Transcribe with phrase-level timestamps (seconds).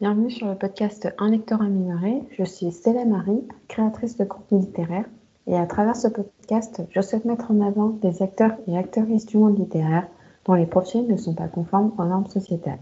[0.00, 2.22] Bienvenue sur le podcast Un lecteur amélioré.
[2.38, 5.04] Je suis Stella Marie, créatrice de contenu littéraire.
[5.46, 9.36] Et à travers ce podcast, je souhaite mettre en avant des acteurs et actrices du
[9.36, 10.06] monde littéraire
[10.46, 12.78] dont les profils ne sont pas conformes aux normes sociétales.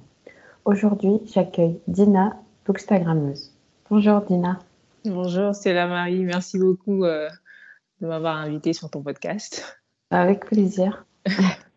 [0.65, 3.53] Aujourd'hui, j'accueille Dina, bookstagrammeuse.
[3.91, 4.61] Bonjour Dina.
[5.05, 7.29] Bonjour Stella Marie, merci beaucoup euh,
[8.01, 9.77] de m'avoir invitée sur ton podcast.
[10.13, 11.05] Avec plaisir.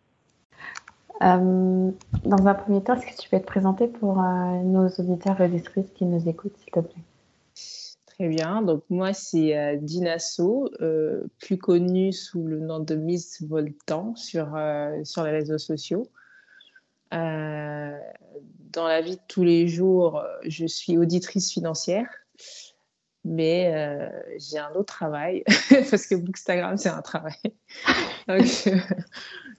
[1.21, 1.91] Euh,
[2.25, 5.45] dans un premier temps, est-ce que tu peux te présenter pour euh, nos auditeurs et
[5.45, 7.03] auditrices qui nous écoutent, s'il te plaît?
[8.07, 8.61] Très bien.
[8.61, 10.71] Donc, moi, c'est euh, Dina So,
[11.39, 14.57] plus connue sous le nom de Miss Voltan sur,
[15.03, 16.07] sur les réseaux sociaux.
[17.11, 22.08] dans la vie de tous les jours, je suis auditrice financière
[23.23, 27.35] mais j'ai un autre travail parce que Bookstagram c'est un travail.
[28.27, 28.67] Donc,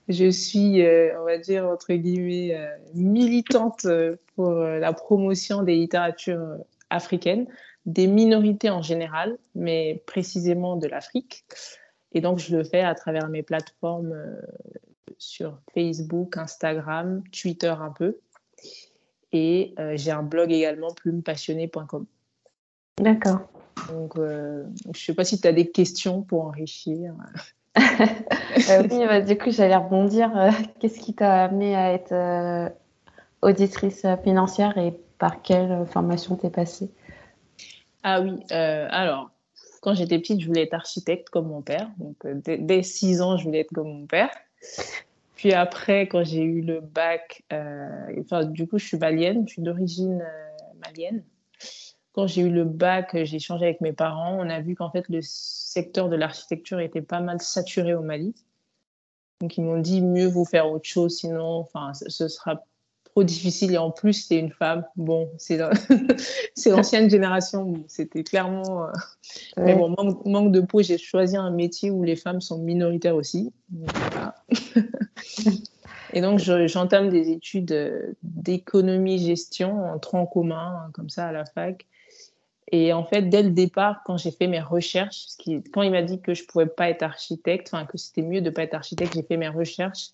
[0.09, 5.75] je suis, euh, on va dire, entre guillemets, euh, militante euh, pour la promotion des
[5.75, 6.57] littératures
[6.89, 7.47] africaines,
[7.85, 11.45] des minorités en général, mais précisément de l'Afrique.
[12.11, 14.15] Et donc, je le fais à travers mes plateformes
[15.17, 18.19] sur Facebook, Instagram, Twitter un peu.
[19.31, 22.05] Et j'ai un blog également, plumepassionné.com.
[22.97, 23.41] D'accord.
[23.89, 27.15] Donc, je ne sais pas si tu as des questions pour enrichir.
[28.69, 30.35] Euh, oui, bah, du coup, j'allais rebondir.
[30.37, 32.69] Euh, qu'est-ce qui t'a amené à être euh,
[33.41, 36.91] auditrice financière et par quelle formation t'es passée?
[38.03, 39.31] Ah oui, alors,
[39.81, 41.89] quand j'étais petite, je voulais être architecte comme mon père.
[41.97, 44.29] Donc, dès 6 ans, je voulais être comme mon père.
[45.35, 47.43] Puis après, quand j'ai eu le bac,
[48.19, 50.23] enfin, du coup, je suis malienne, je suis d'origine
[50.85, 51.23] malienne
[52.13, 54.37] quand j'ai eu le bac, j'ai échangé avec mes parents.
[54.39, 58.35] On a vu qu'en fait, le secteur de l'architecture était pas mal saturé au Mali.
[59.41, 62.63] Donc, ils m'ont dit mieux vous faire autre chose, sinon, enfin, ce sera
[63.03, 63.73] trop difficile.
[63.73, 64.85] Et en plus, c'est une femme.
[64.95, 65.57] Bon, c'est
[66.67, 67.83] l'ancienne génération.
[67.87, 68.85] C'était clairement.
[68.85, 68.91] Euh,
[69.57, 69.89] mais bon,
[70.25, 73.51] manque, de peau, j'ai choisi un métier où les femmes sont minoritaires aussi.
[76.15, 81.87] Et donc, j'entame des études d'économie-gestion en tronc commun, comme ça, à la fac.
[82.75, 85.27] Et en fait, dès le départ, quand j'ai fait mes recherches,
[85.71, 88.41] quand il m'a dit que je ne pouvais pas être architecte, enfin que c'était mieux
[88.41, 90.09] de ne pas être architecte, j'ai fait mes recherches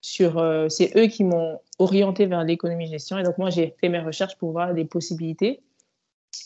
[0.00, 0.38] sur.
[0.38, 3.18] Euh, c'est eux qui m'ont orienté vers l'économie-gestion.
[3.18, 5.60] Et donc, moi, j'ai fait mes recherches pour voir des possibilités.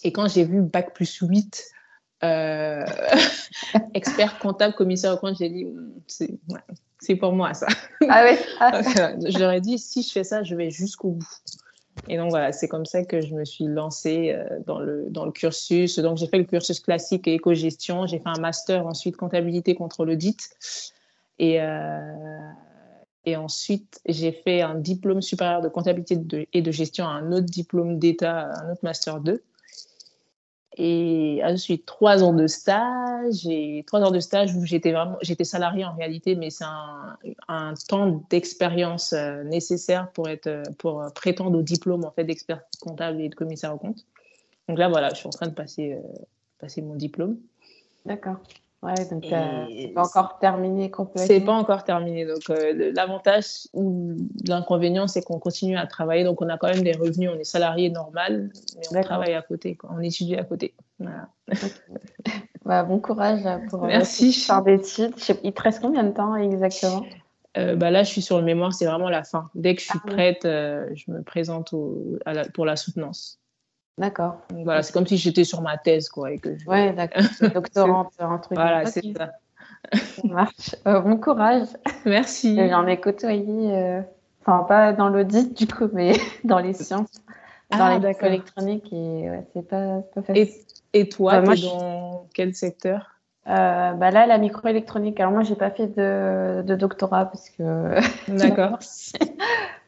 [0.04, 1.64] Et quand j'ai vu Bac plus 8,
[2.22, 2.84] euh,
[3.94, 6.02] expert comptable, commissaire au compte, j'ai dit, hmm,
[6.98, 7.66] c'est pour moi ça.
[8.10, 8.24] Ah
[9.38, 11.40] leur ai dit, si je fais ça, je vais jusqu'au bout.
[12.08, 15.24] Et donc voilà, c'est comme ça que je me suis lancée euh, dans, le, dans
[15.24, 15.98] le cursus.
[15.98, 18.06] Donc j'ai fait le cursus classique et éco-gestion.
[18.06, 20.38] J'ai fait un master ensuite comptabilité contre l'audit.
[21.38, 22.50] Et, euh,
[23.24, 27.98] et ensuite, j'ai fait un diplôme supérieur de comptabilité et de gestion, un autre diplôme
[27.98, 29.42] d'État, un autre master 2.
[30.76, 33.46] Et ensuite, trois ans de stage.
[33.46, 37.16] Et trois ans de stage où j'étais vraiment, j'étais salariée en réalité, mais c'est un,
[37.48, 42.62] un, temps d'expérience euh, nécessaire pour être, euh, pour prétendre au diplôme en fait d'expert
[42.80, 44.06] comptable et de commissaire au compte.
[44.68, 46.24] Donc là, voilà, je suis en train de passer, euh,
[46.60, 47.38] passer mon diplôme.
[48.06, 48.36] D'accord.
[48.82, 51.26] Ouais, donc c'est pas encore terminé complètement.
[51.26, 52.24] C'est pas encore terminé.
[52.24, 52.50] Donc
[52.94, 56.24] l'avantage ou l'inconvénient, c'est qu'on continue à travailler.
[56.24, 59.42] Donc on a quand même des revenus, on est salarié normal, mais on travaille à
[59.42, 59.90] côté, quoi.
[59.92, 60.74] on étudie à côté.
[60.98, 61.28] Voilà.
[62.64, 64.32] bah, bon courage pour Merci.
[64.32, 65.14] faire d'études.
[65.42, 67.04] Il te reste combien de temps exactement?
[67.58, 69.50] Euh, bah là, je suis sur le mémoire, c'est vraiment la fin.
[69.54, 71.74] Dès que je suis ah prête, euh, je me présente
[72.54, 73.39] pour la soutenance.
[73.98, 74.38] D'accord.
[74.64, 76.32] Voilà, c'est comme si j'étais sur ma thèse, quoi.
[76.32, 77.22] Et que Ouais, d'accord.
[77.54, 78.56] Doctorante, un truc.
[78.58, 79.32] Voilà, c'est ça.
[79.94, 80.74] ça marche.
[80.86, 81.68] Euh, bon courage.
[82.04, 82.56] Merci.
[82.68, 84.00] J'en ai côtoyé, euh,
[84.42, 86.12] enfin, pas dans l'audit, du coup, mais
[86.44, 87.20] dans les sciences,
[87.70, 90.48] dans ah, les électroniques, et ouais, c'est pas, pas, facile.
[90.92, 93.20] Et, et toi, bah, dans quel secteur?
[93.48, 95.18] Euh, bah là, la microélectronique.
[95.18, 97.98] Alors moi, j'ai pas fait de, de doctorat parce que.
[98.28, 98.78] D'accord.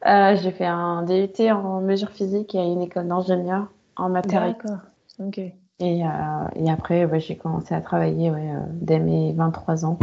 [0.07, 4.53] euh, j'ai fait un DUT en mesure physique à une école d'ingénieur en matériaux.
[4.53, 4.79] D'accord.
[5.19, 5.39] Ok.
[5.83, 6.09] Et, euh,
[6.55, 9.99] et après, j'ai commencé à travailler ouais, euh, dès mes 23 ans.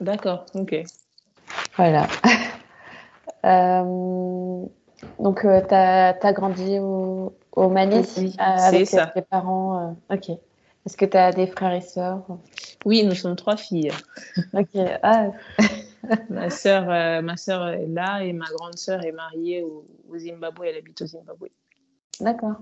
[0.00, 0.46] D'accord.
[0.54, 0.82] Ok.
[1.76, 2.06] Voilà.
[3.46, 4.64] Euh,
[5.18, 9.08] donc, tu as, grandi au, au Mali oui, avec ça.
[9.08, 9.94] tes parents.
[10.10, 10.30] ok.
[10.30, 12.24] Est-ce que tu as des frères et sœurs
[12.86, 13.92] Oui, nous sommes trois filles.
[14.54, 14.80] ok.
[15.02, 15.26] Ah.
[16.30, 16.86] ma sœur,
[17.22, 20.64] ma sœur est là et ma grande sœur est mariée au, au Zimbabwe.
[20.64, 21.48] Elle habite au Zimbabwe.
[22.18, 22.56] D'accord.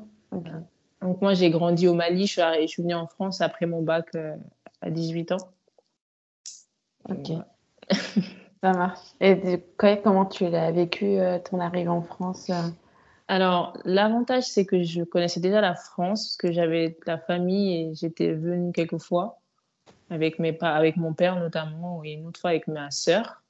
[1.00, 2.26] Donc moi, j'ai grandi au Mali.
[2.26, 4.36] Je suis, je suis venue en France après mon bac euh,
[4.80, 5.52] à 18 ans.
[7.08, 7.32] Ok.
[8.62, 9.00] Ça marche.
[9.20, 9.60] Et
[10.02, 12.68] comment tu l'as vécu, euh, ton arrivée en France euh?
[13.28, 17.94] Alors, l'avantage, c'est que je connaissais déjà la France, parce que j'avais la famille et
[17.94, 19.40] j'étais venue quelques fois
[20.10, 23.41] avec, mes, avec mon père notamment, et une autre fois avec ma sœur.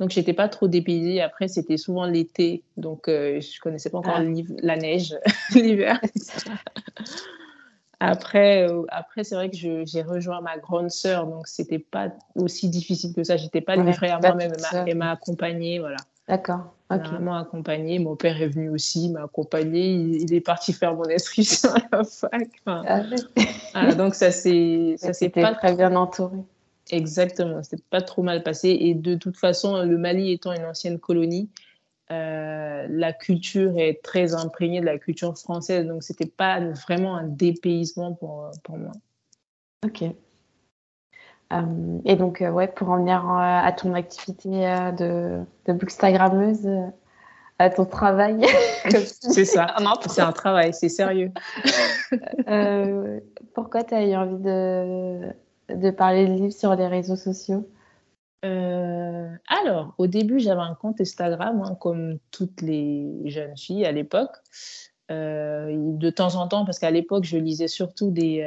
[0.00, 1.20] Donc, j'étais pas trop dépaysée.
[1.20, 4.24] Après, c'était souvent l'été, donc euh, je connaissais pas encore ah.
[4.62, 5.14] la neige,
[5.54, 6.00] l'hiver.
[8.00, 12.70] après, euh, après c'est vrai que j'ai rejoint ma grande sœur, donc c'était pas aussi
[12.70, 13.36] difficile que ça.
[13.36, 14.52] J'étais pas livrée à moi-même,
[14.86, 15.98] elle m'a accompagnée, voilà.
[16.26, 16.72] D'accord.
[16.90, 17.08] Okay.
[17.08, 17.98] Vraiment accompagné.
[17.98, 19.92] Mon père est venu aussi, m'a accompagné.
[19.92, 22.48] Il, est parti faire mon inscription à la fac.
[22.66, 23.02] ah,
[23.74, 26.38] ah, donc ça s'est ça s'est pas très bien entouré.
[26.90, 28.76] Exactement, c'était pas trop mal passé.
[28.80, 31.48] Et de toute façon, le Mali étant une ancienne colonie,
[32.10, 37.28] euh, la culture est très imprégnée de la culture française, donc c'était pas vraiment un
[37.28, 38.92] dépaysement pour, pour moi.
[39.84, 40.02] Ok.
[41.52, 46.68] Euh, et donc, euh, ouais, pour en venir à ton activité de, de bookstagrammeuse,
[47.60, 48.44] à ton travail.
[48.88, 49.76] c'est ça,
[50.08, 51.30] c'est un travail, c'est sérieux.
[53.54, 55.32] pourquoi tu as eu envie de,
[55.76, 57.68] de parler de livres sur les réseaux sociaux?
[58.42, 64.36] Alors, au début, j'avais un compte Instagram, hein, comme toutes les jeunes filles à l'époque.
[65.10, 68.46] de temps en temps, parce qu'à l'époque, je lisais surtout des,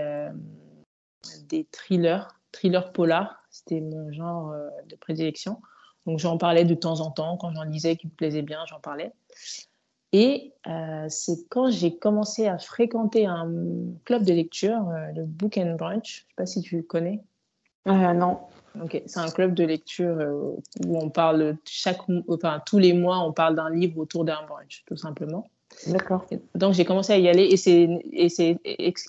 [1.49, 3.43] des thrillers thriller polar.
[3.49, 5.61] C'était mon genre euh, de prédilection.
[6.05, 7.35] Donc j'en parlais de temps en temps.
[7.35, 9.11] Quand j'en lisais qui me plaisait bien, j'en parlais.
[10.13, 13.51] Et euh, c'est quand j'ai commencé à fréquenter un
[14.05, 16.01] club de lecture, euh, le Book and Brunch.
[16.03, 17.21] Je ne sais pas si tu connais.
[17.85, 18.39] non.
[18.81, 20.17] Ok, c'est un club de lecture
[20.87, 24.83] où on parle chaque, enfin tous les mois, on parle d'un livre autour d'un brunch,
[24.87, 25.47] tout simplement.
[25.87, 26.25] D'accord.
[26.55, 28.59] Donc j'ai commencé à y aller et c'est, et c'est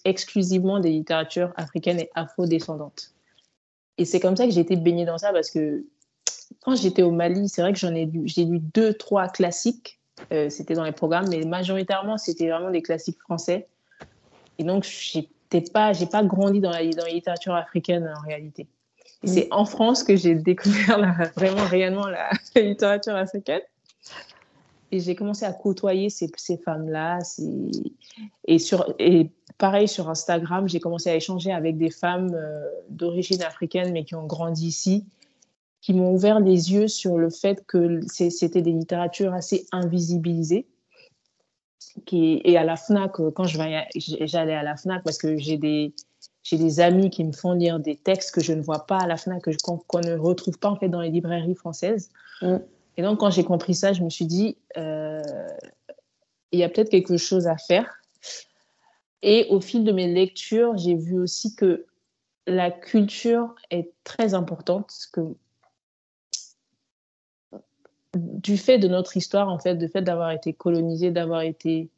[0.05, 3.12] exclusivement des littératures africaines et afro-descendantes.
[3.99, 5.85] Et c'est comme ça que j'ai été baignée dans ça parce que
[6.61, 10.00] quand j'étais au Mali, c'est vrai que j'en ai lu, j'ai lu deux, trois classiques.
[10.32, 13.66] Euh, c'était dans les programmes, mais majoritairement, c'était vraiment des classiques français.
[14.58, 18.66] Et donc, j'étais pas, j'ai pas grandi dans la, dans la littérature africaine en réalité.
[19.22, 22.31] Et c'est en France que j'ai découvert vraiment réellement la,
[22.61, 23.62] littérature africaine.
[24.93, 27.19] Et j'ai commencé à côtoyer ces, ces femmes-là.
[28.46, 33.43] Et, sur, et pareil sur Instagram, j'ai commencé à échanger avec des femmes euh, d'origine
[33.43, 35.05] africaine mais qui ont grandi ici,
[35.85, 40.67] qui m'ont ouvert les yeux sur le fait que c'était des littératures assez invisibilisées.
[42.07, 45.93] Qui, et à la FNAC, euh, quand j'allais à la FNAC, parce que j'ai des,
[46.43, 49.07] j'ai des amis qui me font lire des textes que je ne vois pas à
[49.07, 52.11] la FNAC, qu'on ne retrouve pas en fait dans les librairies françaises.
[52.41, 52.57] Mm.
[52.97, 55.21] Et donc, quand j'ai compris ça, je me suis dit, euh,
[56.51, 58.01] il y a peut-être quelque chose à faire.
[59.21, 61.85] Et au fil de mes lectures, j'ai vu aussi que
[62.47, 64.91] la culture est très importante.
[65.13, 65.21] Que
[68.16, 71.88] du fait de notre histoire, en fait, du fait d'avoir été colonisé, d'avoir été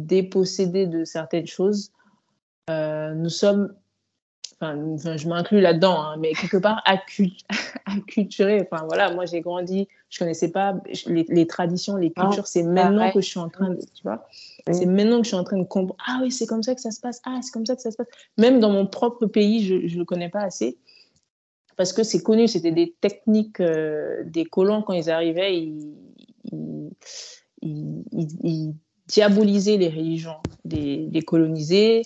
[0.00, 1.92] dépossédé de certaines choses,
[2.70, 3.74] euh, nous sommes
[4.60, 6.82] enfin, je m'inclus là-dedans, hein, mais quelque part
[7.86, 8.60] acculturé.
[8.70, 10.74] Enfin voilà, moi j'ai grandi, je connaissais pas
[11.06, 12.46] les, traditions, les ah, cultures.
[12.46, 14.26] c'est maintenant que je suis en train de, tu vois,
[14.70, 15.96] c'est maintenant que je suis en train de comprendre.
[16.06, 17.20] Ah oui, c'est comme ça que ça se passe.
[17.24, 18.08] Ah, c'est comme ça que ça se passe.
[18.36, 20.76] Même dans mon propre pays, je ne le connais pas assez
[21.80, 22.46] parce que c'est connu.
[22.46, 25.96] C'était des techniques euh, des colons quand ils arrivaient, ils,
[27.62, 28.04] ils,
[28.42, 28.74] ils,
[29.06, 30.36] diabolisaient les religions
[30.66, 32.02] des, des colonisés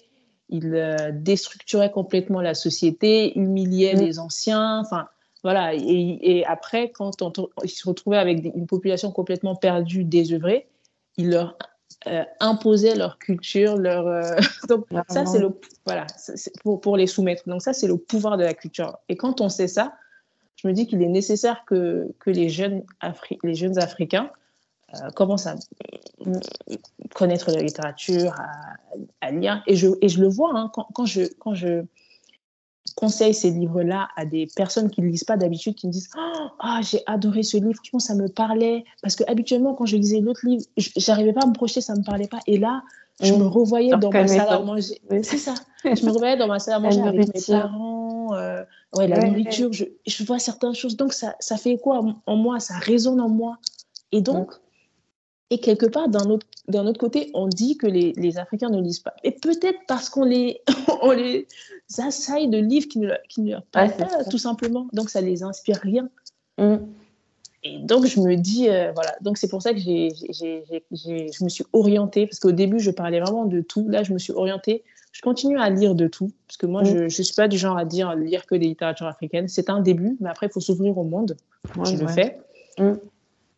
[0.49, 4.01] il euh, déstructurait complètement la société, humiliait mm.
[4.01, 5.09] les anciens, enfin
[5.43, 5.75] voilà.
[5.75, 7.33] Et, après, quand on,
[7.65, 10.69] ils se retrouvaient avec une population complètement perdue, désœuvrée,
[11.17, 11.59] il leur
[12.07, 14.07] euh, imposait leur culture, leur.
[14.07, 14.37] Euh,
[14.69, 16.07] donc ça c'est le voilà
[16.63, 17.49] pour, pour les soumettre.
[17.49, 18.99] Donc ça c'est le pouvoir de la culture.
[19.09, 19.95] Et quand on sait ça,
[20.57, 24.31] je me dis qu'il est nécessaire que, que les jeunes Afri les jeunes Africains
[24.95, 25.57] euh, commence à
[27.15, 28.35] connaître la littérature,
[29.21, 29.63] à, lire.
[29.67, 31.85] Et je, et je le vois hein, quand, quand, je, quand je
[32.95, 36.49] conseille ces livres-là à des personnes qui ne lisent pas d'habitude, qui me disent oh,
[36.61, 38.85] ah, j'ai adoré ce livre, franchement, ça me parlait.
[39.03, 42.05] Parce que habituellement, quand je lisais l'autre livre, j'arrivais pas à me projeter, ça me
[42.05, 42.41] parlait pas.
[42.47, 42.83] Et là,
[43.21, 45.01] je me revoyais dans ma salle à manger.
[45.23, 45.55] C'est ça.
[45.85, 48.35] je me revoyais dans ma salle à manger avec mes parents.
[48.35, 48.65] Euh,
[48.97, 50.97] ouais, la nourriture, je, je, vois certaines choses.
[50.97, 52.59] Donc, ça, ça fait quoi en moi?
[52.61, 53.59] Ça résonne en moi.
[54.13, 54.53] Et donc,
[55.55, 58.83] et quelque part, d'un autre, d'un autre côté, on dit que les, les, Africains ne
[58.83, 59.15] lisent pas.
[59.23, 60.61] Et peut-être parce qu'on les,
[61.03, 61.47] on les
[61.99, 64.89] assaille de livres qui ne, qui ne leur parlent pas, tout simplement.
[64.93, 66.09] Donc, ça ne les inspire rien.
[66.59, 66.79] Mm.
[67.63, 69.15] Et donc, je me dis, euh, voilà.
[69.21, 72.81] Donc, c'est pour ça que j'ai, j'ai, j'ai, je me suis orientée, parce qu'au début,
[72.81, 73.89] je parlais vraiment de tout.
[73.89, 74.83] Là, je me suis orientée.
[75.13, 76.87] Je continue à lire de tout, parce que moi, mm.
[76.87, 79.47] je ne suis pas du genre à dire lire que des littératures africaines.
[79.47, 81.37] C'est un début, mais après, il faut s'ouvrir au monde.
[81.85, 82.41] je le fais.
[82.77, 82.95] Mm.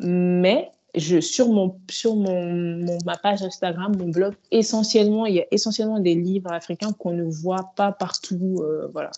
[0.00, 5.44] Mais je, sur, mon, sur mon, ma page Instagram, mon blog, essentiellement, il y a
[5.50, 8.56] essentiellement des livres africains qu'on ne voit pas partout.
[8.60, 9.10] Euh, voilà.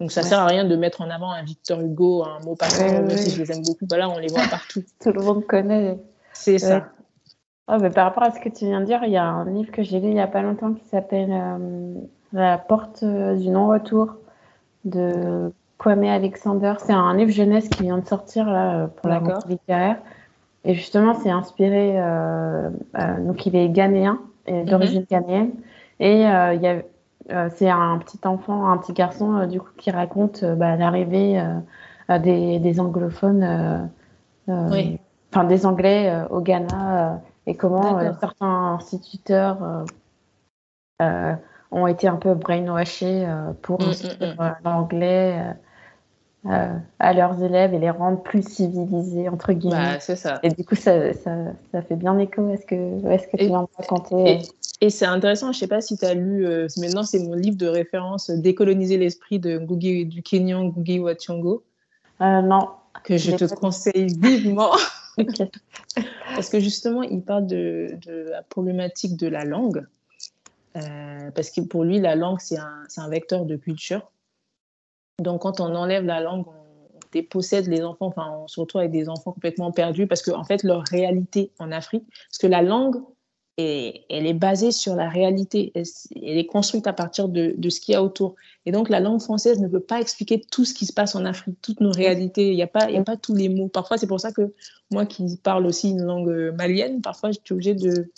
[0.00, 2.54] Donc, ça ne sert à rien de mettre en avant un Victor Hugo, un mot
[2.54, 3.86] passant, même si je les aime beaucoup.
[3.88, 4.82] Voilà, on les voit partout.
[5.00, 5.98] Tout le monde connaît.
[6.34, 6.88] C'est ça.
[7.70, 9.50] Oh, mais par rapport à ce que tu viens de dire, il y a un
[9.50, 11.94] livre que j'ai lu il n'y a pas longtemps qui s'appelle euh,
[12.32, 14.14] La porte du non-retour
[14.84, 16.74] de Kwame Alexander.
[16.78, 19.98] C'est un livre jeunesse qui vient de sortir là, pour la rentrée littéraire.
[20.68, 24.66] Et justement, c'est inspiré, euh, euh, donc il est ghanéen, mhm.
[24.66, 25.52] d'origine ghanéenne.
[25.98, 26.82] Et euh,
[27.30, 31.42] a, c'est un petit enfant, un petit garçon, du coup, qui raconte bah, l'arrivée
[32.08, 33.88] des, des, anglophones,
[34.46, 39.84] enfin des Anglais au Ghana, et comment certains instituteurs
[41.70, 43.26] ont été un peu brainwashés
[43.62, 44.56] pour mm, mm, mm.
[44.64, 45.54] l'anglais.
[46.46, 49.94] Euh, à leurs élèves et les rendre plus civilisés, entre guillemets.
[49.94, 50.38] Bah, c'est ça.
[50.44, 51.34] Et du coup, ça, ça,
[51.72, 52.48] ça fait bien écho.
[52.50, 54.38] Est-ce que, est-ce que tu viens de raconter
[54.80, 57.34] Et, c'est intéressant, je ne sais pas si tu as lu, euh, maintenant c'est mon
[57.34, 61.64] livre de référence, Décoloniser l'esprit de Ngugi, du Kenyan Ngugi wa Thiong'o.
[62.20, 62.68] Euh, non.
[63.02, 64.70] Que je te conseille vivement.
[66.36, 69.84] parce que justement, il parle de, de, la problématique de la langue.
[70.72, 74.08] parce que pour lui, la langue, c'est un, c'est un vecteur de culture.
[75.18, 78.92] Donc, quand on enlève la langue, on dépossède les enfants, enfin, on se retrouve avec
[78.92, 82.62] des enfants complètement perdus parce qu'en en fait, leur réalité en Afrique, parce que la
[82.62, 83.02] langue,
[83.58, 87.80] est, elle est basée sur la réalité, elle, est construite à partir de, de ce
[87.80, 88.36] qu'il y a autour.
[88.64, 91.24] Et donc, la langue française ne peut pas expliquer tout ce qui se passe en
[91.24, 92.50] Afrique, toutes nos réalités.
[92.50, 93.68] Il n'y a, pas, y a pas tous les mots.
[93.68, 94.54] Parfois, c'est pour ça que
[94.90, 98.10] moi qui parle aussi une langue malienne, parfois, je suis obligée de,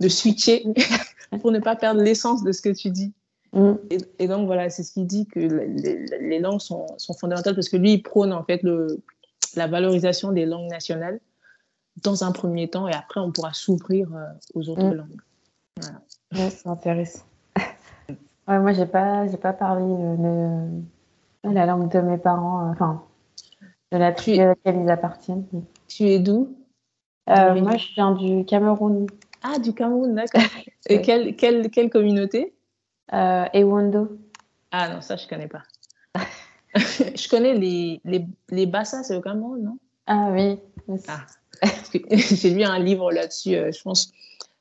[0.00, 0.64] de switcher
[1.40, 3.12] pour ne pas perdre l'essence de ce que tu dis.
[3.52, 3.72] Mm.
[4.18, 7.76] Et, donc, voilà, c'est ce qu'il dit que les, langues sont, sont, fondamentales parce que
[7.76, 9.02] lui, il prône en fait le,
[9.56, 11.20] la valorisation des langues nationales
[12.02, 14.94] dans un premier temps et après, on pourra s'ouvrir euh, aux autres mm.
[14.94, 15.20] langues.
[15.80, 16.50] Voilà.
[16.50, 17.24] c'est intéressant.
[18.08, 19.84] ouais, moi, j'ai pas, j'ai pas parlé
[21.44, 23.02] la langue de mes parents, euh, enfin,
[23.92, 25.46] de la tribu à laquelle ils appartiennent.
[25.88, 26.56] Tu es d'où?
[27.28, 29.06] Euh, Moi, je viens du Cameroun.
[29.42, 30.42] Ah, du Cameroun, d'accord.
[30.88, 32.54] et quelle, quelle, quelle communauté?
[33.12, 34.18] Euh, Ewondo.
[34.70, 35.62] Ah non, ça, je connais pas.
[36.74, 39.78] je connais les, les, les Bassa, c'est au Cameroun, non?
[40.06, 40.58] Ah oui.
[41.08, 41.26] Ah.
[42.10, 44.12] J'ai lu un livre là-dessus, euh, je pense.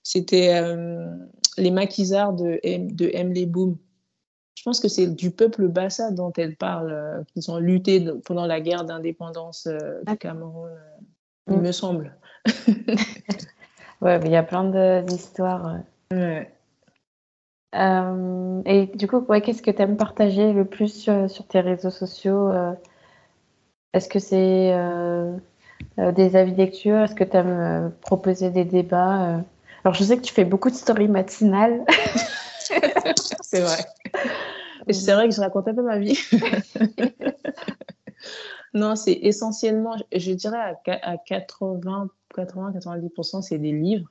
[0.03, 1.15] C'était euh,
[1.57, 3.77] Les maquisards de, M, de Emily Boom.
[4.55, 8.45] Je pense que c'est du peuple Bassa dont elle parle, euh, qu'ils ont lutté pendant
[8.45, 9.67] la guerre d'indépendance
[10.05, 10.71] du Cameroun,
[11.47, 11.61] il mm.
[11.61, 12.17] me semble.
[14.01, 15.77] ouais, il y a plein d'histoires.
[16.11, 16.51] Ouais.
[17.75, 22.49] Euh, et du coup, qu'est-ce que tu aimes partager le plus sur, tes réseaux sociaux
[22.49, 22.73] euh?
[23.93, 25.35] Est-ce que c'est euh,
[25.97, 26.99] des avis de lecture?
[26.99, 29.41] Est-ce que tu aimes proposer des débats
[29.83, 31.83] Alors, je sais que tu fais beaucoup de stories matinales.
[33.41, 33.79] c'est vrai.
[34.91, 36.19] C'est vrai que je raconte un peu ma vie.
[38.73, 44.09] non, c'est essentiellement, je dirais à 80, 80 90%, c'est des livres.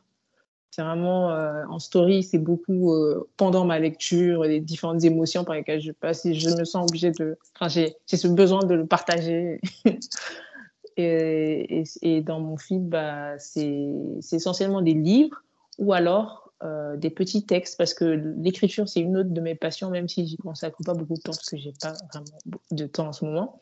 [0.70, 5.54] C'est vraiment euh, en story, c'est beaucoup euh, pendant ma lecture, les différentes émotions par
[5.54, 6.30] lesquelles je passe.
[6.30, 7.38] Je me sens obligée de.
[7.54, 9.60] Enfin, j'ai ce besoin de le partager.
[10.96, 13.92] et, et, dans mon feed, bah, c'est
[14.32, 15.42] essentiellement des livres
[15.78, 19.90] ou alors euh, des petits textes parce que l'écriture, c'est une autre de mes passions,
[19.90, 23.08] même si j'y consacre pas beaucoup de temps parce que j'ai pas vraiment de temps
[23.08, 23.58] en ce moment.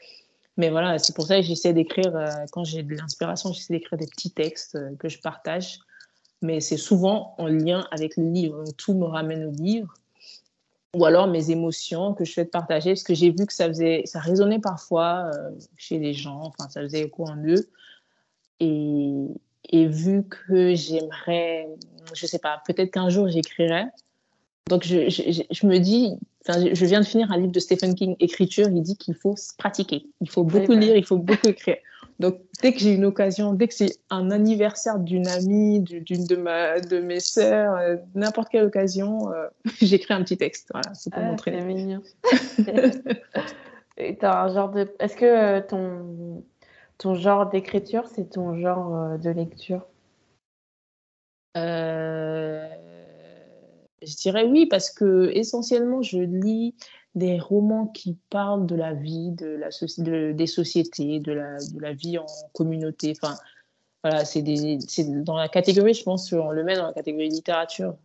[0.56, 2.12] Mais voilà, c'est pour ça que j'essaie d'écrire,
[2.50, 5.78] quand j'ai de l'inspiration, j'essaie d'écrire des petits textes que je partage
[6.42, 8.64] mais c'est souvent en lien avec le livre.
[8.76, 9.94] tout me ramène au livre.
[10.94, 14.02] Ou alors mes émotions que je souhaite partager, parce que j'ai vu que ça, faisait,
[14.06, 17.68] ça résonnait parfois euh, chez les gens, enfin, ça faisait écho en eux.
[18.60, 19.12] Et,
[19.68, 21.68] et vu que j'aimerais,
[22.14, 23.84] je sais pas, peut-être qu'un jour j'écrirai.
[24.68, 26.14] Donc je, je, je, me dis,
[26.48, 30.06] je viens de finir un livre de Stephen King, Écriture, il dit qu'il faut pratiquer,
[30.20, 31.76] il faut beaucoup lire, il faut beaucoup écrire.
[32.18, 36.36] Donc, dès que j'ai une occasion, dès que c'est un anniversaire d'une amie, d'une de,
[36.36, 39.48] ma, de mes sœurs, euh, n'importe quelle occasion, euh,
[39.82, 40.70] j'écris un petit texte.
[40.72, 41.52] Voilà, c'est pour ah, montrer.
[41.52, 42.02] C'est mignon.
[44.22, 44.90] un genre de.
[44.98, 46.42] Est-ce que euh, ton,
[46.96, 49.86] ton genre d'écriture, c'est ton genre de lecture?
[54.02, 56.74] Je dirais oui, parce que essentiellement, je lis
[57.16, 59.70] des romans qui parlent de la vie, de la
[60.32, 63.14] des sociétés, de la, de la vie en communauté.
[63.16, 63.34] Enfin,
[64.04, 64.42] voilà, c'est
[65.24, 67.96] dans la catégorie, je pense, on le met dans la catégorie littérature.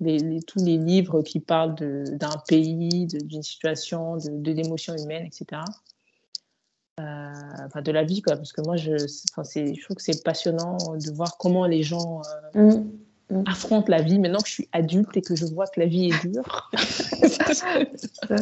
[0.00, 5.62] Tous les livres qui parlent d'un pays, d'une situation, de, d'émotions humaines, etc.
[6.98, 11.38] enfin, de la vie, parce que moi, je, je trouve que c'est passionnant de voir
[11.38, 12.20] comment les gens
[12.54, 12.62] mm.
[12.62, 12.90] Mm.
[13.46, 16.10] Affrontent la vie maintenant que je suis adulte et que je vois que la vie
[16.10, 16.70] est dure.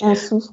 [0.00, 0.52] on souffre.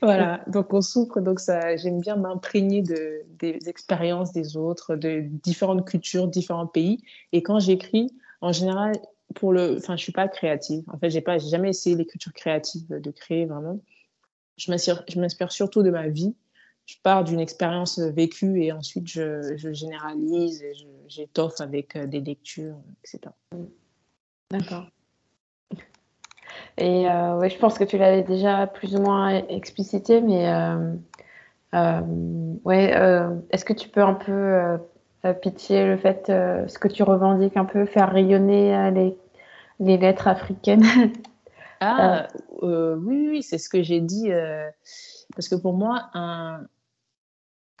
[0.00, 5.22] Voilà, donc on souffre, donc ça, j'aime bien m'imprégner de, des expériences des autres, de
[5.42, 7.02] différentes cultures, différents pays.
[7.32, 8.08] Et quand j'écris,
[8.40, 8.92] en général,
[9.34, 10.84] pour le, enfin, je suis pas créative.
[10.88, 13.80] En fait, j'ai pas, j'ai jamais essayé l'écriture créative de créer vraiment.
[14.56, 16.34] Je m'inspire, je m'inspire surtout de ma vie.
[16.88, 20.72] Je pars d'une expérience vécue et ensuite je, je généralise et
[21.06, 23.30] j'étoffe avec euh, des lectures, etc.
[24.50, 24.86] D'accord.
[26.78, 30.94] Et euh, ouais, je pense que tu l'avais déjà plus ou moins explicité, mais euh,
[31.74, 32.00] euh,
[32.64, 32.90] ouais,
[33.50, 34.78] est-ce que tu peux un peu
[35.42, 39.18] pitcher le fait, ce que tu revendiques un peu, faire rayonner les,
[39.78, 40.86] les lettres africaines?
[41.80, 42.26] Ah,
[42.62, 44.30] oui, oui, c'est ce que j'ai dit.
[45.36, 46.62] parce que pour moi, un,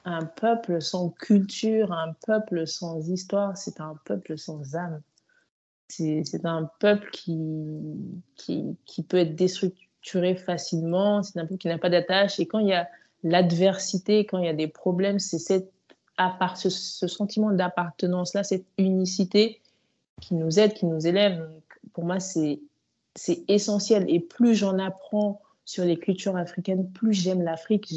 [0.04, 5.02] un peuple sans culture, un peuple sans histoire, c'est un peuple sans âme
[5.88, 7.36] c'est un peuple qui,
[8.36, 12.38] qui, qui, peut être déstructuré facilement, c'est un peuple qui n'a pas d'attache.
[12.40, 12.88] Et quand il y a
[13.22, 19.60] l'adversité, quand il y a des problèmes, c'est ce, ce sentiment d'appartenance-là, cette unicité
[20.20, 21.48] qui nous aide, qui nous élève.
[21.92, 22.60] Pour moi, c'est
[23.48, 24.04] essentiel.
[24.08, 27.92] Et plus j'en apprends sur les cultures africaines, plus j'aime l'Afrique.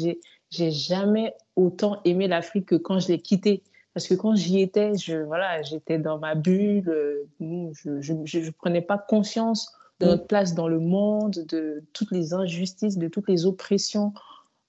[0.52, 3.62] J'ai jamais autant aimé l'Afrique que quand je l'ai quittée.
[3.94, 8.80] Parce que quand j'y étais, je, voilà, j'étais dans ma bulle, euh, je ne prenais
[8.80, 13.46] pas conscience de notre place dans le monde, de toutes les injustices, de toutes les
[13.46, 14.12] oppressions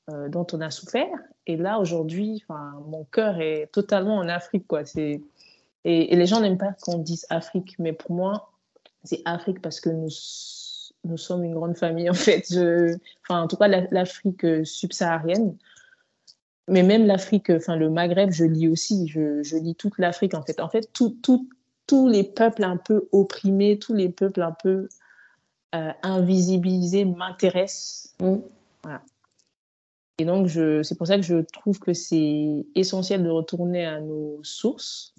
[0.09, 1.07] euh, dont on a souffert.
[1.47, 2.43] Et là, aujourd'hui,
[2.87, 4.67] mon cœur est totalement en Afrique.
[4.67, 4.83] Quoi.
[4.97, 5.21] Et,
[5.85, 8.51] et les gens n'aiment pas qu'on dise Afrique, mais pour moi,
[9.03, 10.09] c'est Afrique parce que nous,
[11.05, 12.45] nous sommes une grande famille, en fait.
[13.23, 15.55] Enfin, en tout cas, l'Afrique subsaharienne
[16.67, 20.43] mais même l'Afrique, enfin le Maghreb, je lis aussi, je, je lis toute l'Afrique en
[20.43, 20.59] fait.
[20.59, 21.49] En fait, tout, tout,
[21.87, 24.87] tous les peuples un peu opprimés, tous les peuples un peu
[25.75, 28.15] euh, invisibilisés m'intéressent.
[28.21, 28.37] Mm.
[28.83, 29.01] Voilà.
[30.19, 34.39] Et donc, c'est pour ça que je trouve que c'est essentiel de retourner à nos
[34.43, 35.15] sources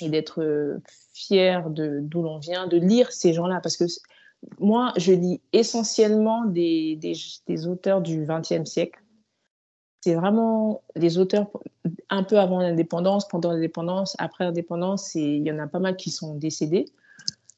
[0.00, 0.80] et d'être euh,
[1.12, 3.60] fier de d'où l'on vient, de lire ces gens-là.
[3.60, 3.84] Parce que
[4.60, 7.14] moi, je lis essentiellement des, des,
[7.48, 9.00] des auteurs du XXe siècle
[10.04, 11.46] c'est vraiment les auteurs
[12.10, 16.10] un peu avant l'indépendance, pendant l'indépendance, après l'indépendance, il y en a pas mal qui
[16.10, 16.84] sont décédés.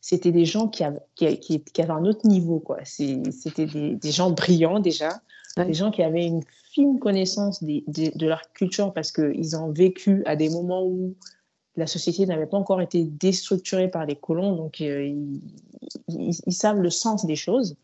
[0.00, 2.60] C'était des gens qui avaient, qui, qui, avaient un autre niveau.
[2.60, 2.78] quoi.
[2.84, 5.20] C'était des, des, gens brillants déjà,
[5.56, 10.22] des gens qui avaient une fine connaissance des, de leur culture parce qu'ils ont vécu
[10.24, 11.16] à des moments où
[11.74, 15.42] la société n'avait pas encore été déstructurée par les colons, donc euh, ils,
[16.46, 17.74] ils, savent le sens des choses.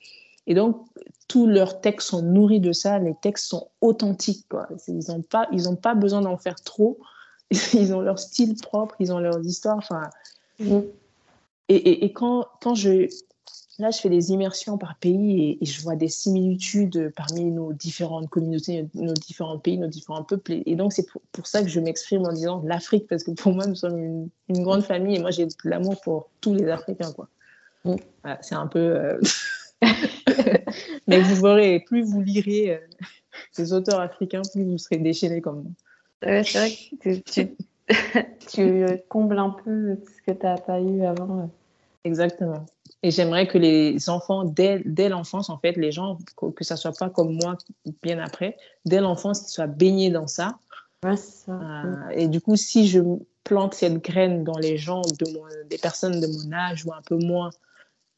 [0.46, 0.87] Et donc,
[1.28, 4.46] tous leurs textes sont nourris de ça, les textes sont authentiques.
[4.48, 4.68] Quoi.
[4.88, 6.98] Ils n'ont pas, ils ont pas besoin d'en faire trop.
[7.74, 9.76] Ils ont leur style propre, ils ont leurs histoires.
[9.76, 10.09] Enfin,
[10.59, 10.81] mm.
[11.68, 13.09] et, et, quand, quand je,
[13.78, 18.31] là, je fais des immersions par pays et, je vois des similitudes parmi nos différentes
[18.31, 20.62] communautés, nos différents pays, nos différents peuples.
[20.64, 23.66] Et, donc, c'est pour, ça que je m'exprime en disant l'Afrique, parce que pour moi,
[23.66, 27.12] nous sommes une, grande famille et moi, j'ai de l'amour pour tous les Africains.
[27.12, 27.28] Quoi.
[27.85, 27.96] Mm.
[28.40, 28.78] c'est un peu.
[28.78, 29.20] Euh,
[31.06, 32.78] Mais vous verrez, plus vous lirez euh,
[33.50, 36.42] ces auteurs africains, plus vous serez déchaînés comme moi.
[36.44, 37.56] c'est vrai que tu,
[38.52, 41.50] tu, combles un peu ce que tu n'as pas eu avant.
[42.04, 42.66] Exactement.
[43.02, 46.18] Et j'aimerais que les enfants, dès, dès l'enfance, en fait, les gens,
[46.54, 47.58] que ça soit pas comme moi
[48.02, 50.58] bien après, dès l'enfance, qu'ils soient baignés dans ça.
[51.02, 51.52] ça.
[51.52, 53.00] Euh, et du coup, si je
[53.42, 57.16] plante cette graine dans les gens, de des personnes de mon âge ou un peu
[57.16, 57.50] moins,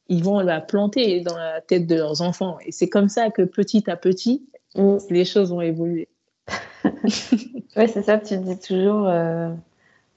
[0.09, 2.59] ils vont la planter dans la tête de leurs enfants.
[2.64, 4.97] Et c'est comme ça que petit à petit, mm.
[5.11, 6.09] les choses vont évoluer.
[6.85, 9.09] oui, c'est ça, tu dis toujours.
[9.09, 9.51] Euh,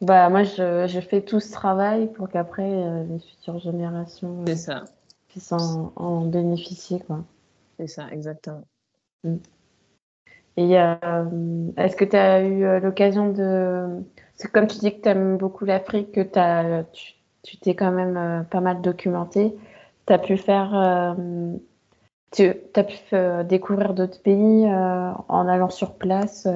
[0.02, 4.56] bah, moi, je, je, fais tout ce travail pour qu'après, euh, les futures générations euh,
[4.56, 4.84] ça.
[5.30, 7.00] puissent en, en, bénéficier.
[7.00, 7.24] Quoi.
[7.80, 8.64] C'est ça, exactement.
[9.24, 9.38] Mm.
[10.60, 14.04] Et est-ce que tu as eu l'occasion de.
[14.34, 16.84] C'est comme tu dis que tu aimes beaucoup l'Afrique, que as,
[17.44, 19.56] tu t'es quand même pas mal documenté
[20.08, 20.74] tu as pu faire.
[20.74, 21.58] Euh,
[22.32, 26.48] tu pu euh, découvrir d'autres pays euh, en allant sur place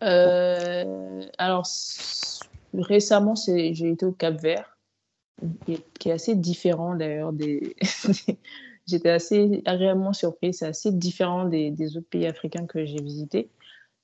[0.00, 1.66] Alors,
[2.74, 4.78] récemment, j'ai été au Cap Vert,
[5.64, 7.32] qui est, assez différent d'ailleurs.
[8.86, 10.58] J'étais assez agréablement surprise.
[10.58, 13.50] C'est assez différent des, autres pays africains que j'ai visités.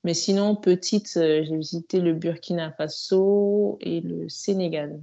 [0.03, 5.01] Mais sinon, petite, j'ai visité le Burkina Faso et le Sénégal.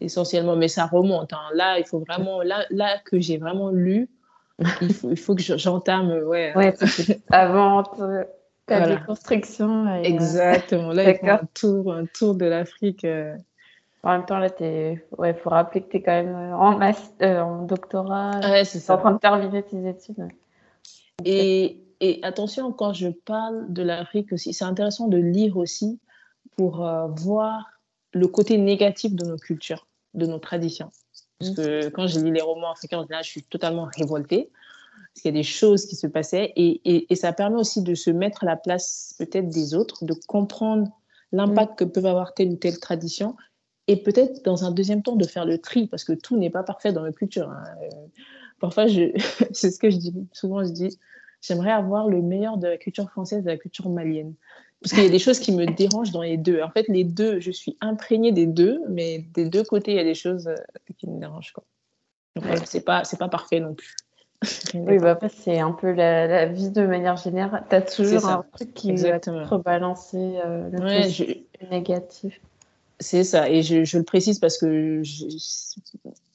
[0.00, 1.32] Essentiellement, mais ça remonte.
[1.32, 1.48] Hein.
[1.54, 4.08] Là, il faut vraiment, là, là que j'ai vraiment lu,
[4.80, 6.10] il, faut, il faut que j'entame.
[6.24, 6.74] Ouais, ouais
[7.30, 7.82] avant
[8.66, 9.86] ta déconstruction.
[9.86, 10.92] Euh, Exactement.
[10.92, 13.04] Là, il faut un tour, un tour de l'Afrique.
[13.04, 13.36] Euh.
[14.02, 17.62] En même temps, là, il ouais, faut rappeler que tu es quand même en, en
[17.66, 18.40] doctorat.
[18.40, 20.28] Ouais, c'est en train de terminer tes études.
[21.24, 26.00] Et, et attention, quand je parle de l'Afrique aussi, c'est intéressant de lire aussi
[26.56, 27.79] pour euh, voir
[28.12, 30.90] le côté négatif de nos cultures, de nos traditions.
[31.38, 31.54] Parce mm.
[31.54, 34.50] que quand je lis les romans africains, là, je suis totalement révoltée.
[35.14, 36.52] Parce qu'il y a des choses qui se passaient.
[36.56, 40.14] Et, et, ça permet aussi de se mettre à la place peut-être des autres, de
[40.26, 40.88] comprendre
[41.32, 41.76] l'impact mm.
[41.76, 43.36] que peuvent avoir telle ou telle tradition.
[43.86, 46.62] Et peut-être, dans un deuxième temps, de faire le tri, parce que tout n'est pas
[46.62, 47.50] parfait dans nos cultures.
[47.50, 47.64] Hein.
[47.82, 48.06] Euh,
[48.60, 48.86] parfois,
[49.52, 50.14] c'est ce que je dis.
[50.32, 50.98] Souvent, je dis,
[51.40, 54.34] j'aimerais avoir le meilleur de la culture française, de la culture malienne.
[54.80, 56.62] Parce qu'il y a des choses qui me dérangent dans les deux.
[56.62, 60.00] En fait, les deux, je suis imprégnée des deux, mais des deux côtés, il y
[60.00, 60.54] a des choses euh,
[60.96, 61.52] qui me dérangent.
[61.52, 61.64] Quoi.
[62.36, 63.94] Donc, c'est pas, c'est pas parfait non plus.
[64.74, 67.64] oui, bah, c'est un peu la, vie de manière générale.
[67.68, 69.40] Tu as toujours un truc qui Exactement.
[69.40, 72.40] va rebalancer euh, le négatif.
[73.00, 75.02] C'est ça, et je, je, le précise parce que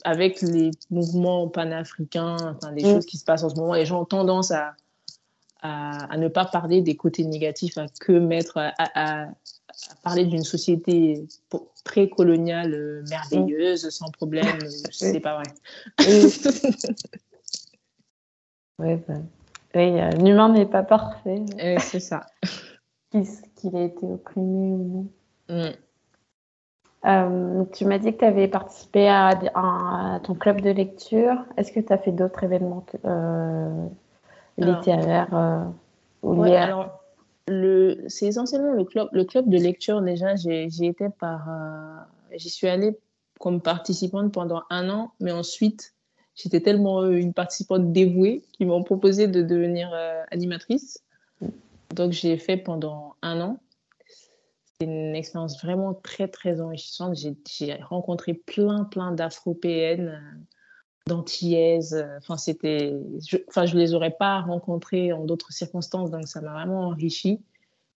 [0.04, 2.94] avec les mouvements panafricains, enfin, les mm.
[2.94, 4.76] choses qui se passent en ce moment, les gens ont tendance à,
[5.62, 9.28] à, ne pas parler des côtés négatifs, à que mettre, à,
[10.04, 11.28] parler d'une société
[11.84, 14.58] précoloniale euh, merveilleuse, sans problème.
[14.92, 15.46] C'est pas vrai.
[18.80, 18.96] oui,
[19.74, 21.44] bah, l'humain n'est pas parfait.
[21.80, 22.26] c'est ça.
[23.12, 25.10] Qu'il a été opprimé ou
[25.50, 25.58] non.
[25.70, 25.74] Mm.
[27.06, 31.46] Euh, tu m'as dit que tu avais participé à, ton club de lecture.
[31.58, 33.88] Est-ce que tu as fait d'autres événements euh,
[34.58, 35.64] littéraire euh,
[36.24, 37.04] alors,
[37.48, 40.02] le, c'est essentiellement le club, le club de lecture.
[40.02, 42.98] Déjà, j'ai, été par, euh, j'y suis allée
[43.40, 45.94] comme participante pendant un an, mais ensuite,
[46.36, 49.94] j'étais tellement euh, une participante dévouée qu'ils m'ont proposé de devenir
[50.32, 51.04] animatrice.
[51.94, 53.60] Donc, j'ai fait pendant un an.
[54.80, 57.16] C'est une expérience vraiment très, très enrichissante.
[57.16, 60.20] J'ai, j'ai rencontré plein, plein d'afropéennes
[61.08, 62.06] d'antillaises.
[62.18, 62.94] Enfin, c'était,
[63.28, 67.42] je, enfin, je les aurais pas rencontrées en d'autres circonstances, donc ça m'a vraiment enrichi.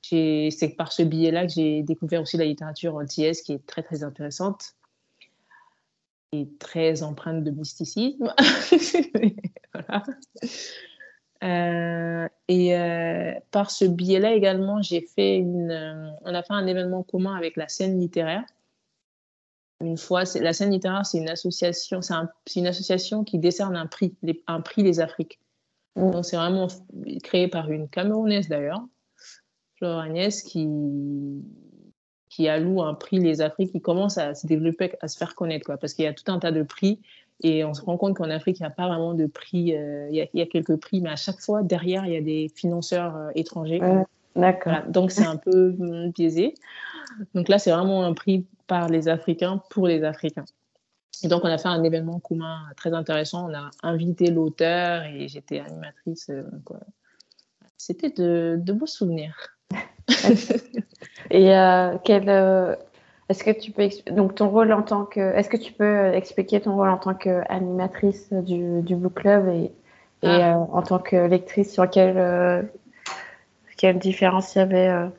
[0.01, 4.03] C'est par ce biais-là que j'ai découvert aussi la littérature antillaise, qui est très très
[4.03, 4.75] intéressante
[6.31, 8.33] et très empreinte de mysticisme.
[11.43, 16.65] Euh, et euh, par ce biais-là également, j'ai fait une, euh, on a fait un
[16.65, 18.43] événement commun avec la scène littéraire
[19.81, 24.15] une fois, la scène littéraire, c'est une association, c'est une association qui décerne un prix,
[24.47, 25.39] un prix des Afriques.
[25.95, 26.67] Donc c'est vraiment
[27.23, 28.83] créé par une Camerounaise d'ailleurs,
[29.77, 30.67] Flore Agnès, qui
[32.29, 35.65] qui alloue un prix les Afriques, qui commence à se développer, à se faire connaître,
[35.65, 36.99] quoi, parce qu'il y a tout un tas de prix
[37.41, 39.75] et on se rend compte qu'en Afrique, il n'y a pas vraiment de prix.
[39.75, 42.51] Euh, il, y a, quelques prix, mais à chaque fois, derrière, il y a des
[42.55, 43.81] financeurs euh, étrangers.
[44.35, 44.73] D'accord.
[44.87, 46.55] donc, c'est un peu mm, biaisé.
[47.33, 50.45] Donc là, c'est vraiment un prix par les Africains pour les Africains.
[51.23, 53.49] Et donc, on a fait un événement commun très intéressant.
[53.49, 56.29] On a invité l'auteur et j'étais animatrice.
[56.29, 56.43] Euh,
[57.77, 59.35] C'était de, beaux souvenirs.
[61.31, 62.75] et euh, quel, euh,
[63.29, 66.61] est-ce que tu peux donc ton rôle en tant que est-ce que tu peux expliquer
[66.61, 69.71] ton rôle en tant qu'animatrice du, du book club et,
[70.23, 70.57] et ah.
[70.57, 72.69] en tant que lectrice sur quelle
[73.75, 75.09] quelle différence il y avait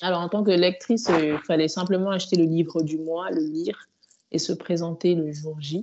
[0.00, 3.42] alors, en tant que lectrice, euh, il fallait simplement acheter le livre du mois, le
[3.42, 3.88] lire
[4.30, 5.82] et se présenter le jour J.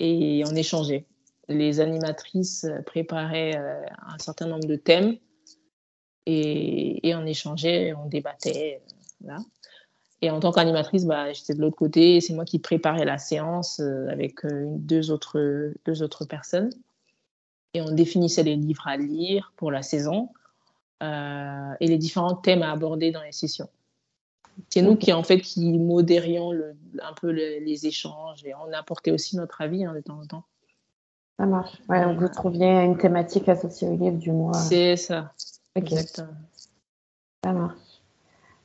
[0.00, 1.04] Et on échangeait.
[1.48, 5.16] Les animatrices préparaient euh, un certain nombre de thèmes
[6.26, 8.82] et, on échangeait, on débattait.
[10.20, 12.20] Et en tant qu'animatrice, bah, j'étais de l'autre côté.
[12.20, 16.70] C'est moi qui préparais la séance euh, avec deux, autres, deux autres personnes.
[17.74, 20.30] Et on définissait les livres à lire pour la saison.
[21.00, 23.68] Euh, et les différents thèmes à aborder dans les sessions.
[24.68, 29.12] C'est nous qui, en fait, qui modérions le, un peu les échanges et on apportait
[29.12, 30.44] aussi notre avis hein, de temps en temps.
[31.38, 31.80] Ça marche.
[31.88, 34.54] Ouais, donc vous trouviez une thématique associée au livre du mois.
[34.54, 35.32] C'est ça.
[35.76, 36.26] Exactement.
[37.44, 37.78] Ça marche.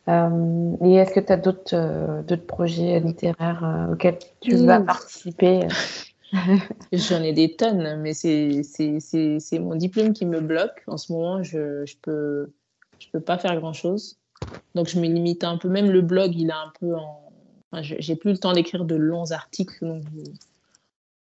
[0.08, 5.68] Euh, et est-ce que tu as d'autres euh, projets littéraires auxquels tu vas participer?
[6.94, 10.84] J'en ai des tonnes, mais c'est mon diplôme qui me bloque.
[10.88, 12.52] En ce moment, je ne je peux,
[13.00, 14.18] je peux pas faire grand-chose.
[14.76, 15.70] Donc, je me limite un peu.
[15.70, 17.20] Même le blog, il a un peu en...
[17.82, 20.02] J'ai plus le temps d'écrire de longs articles.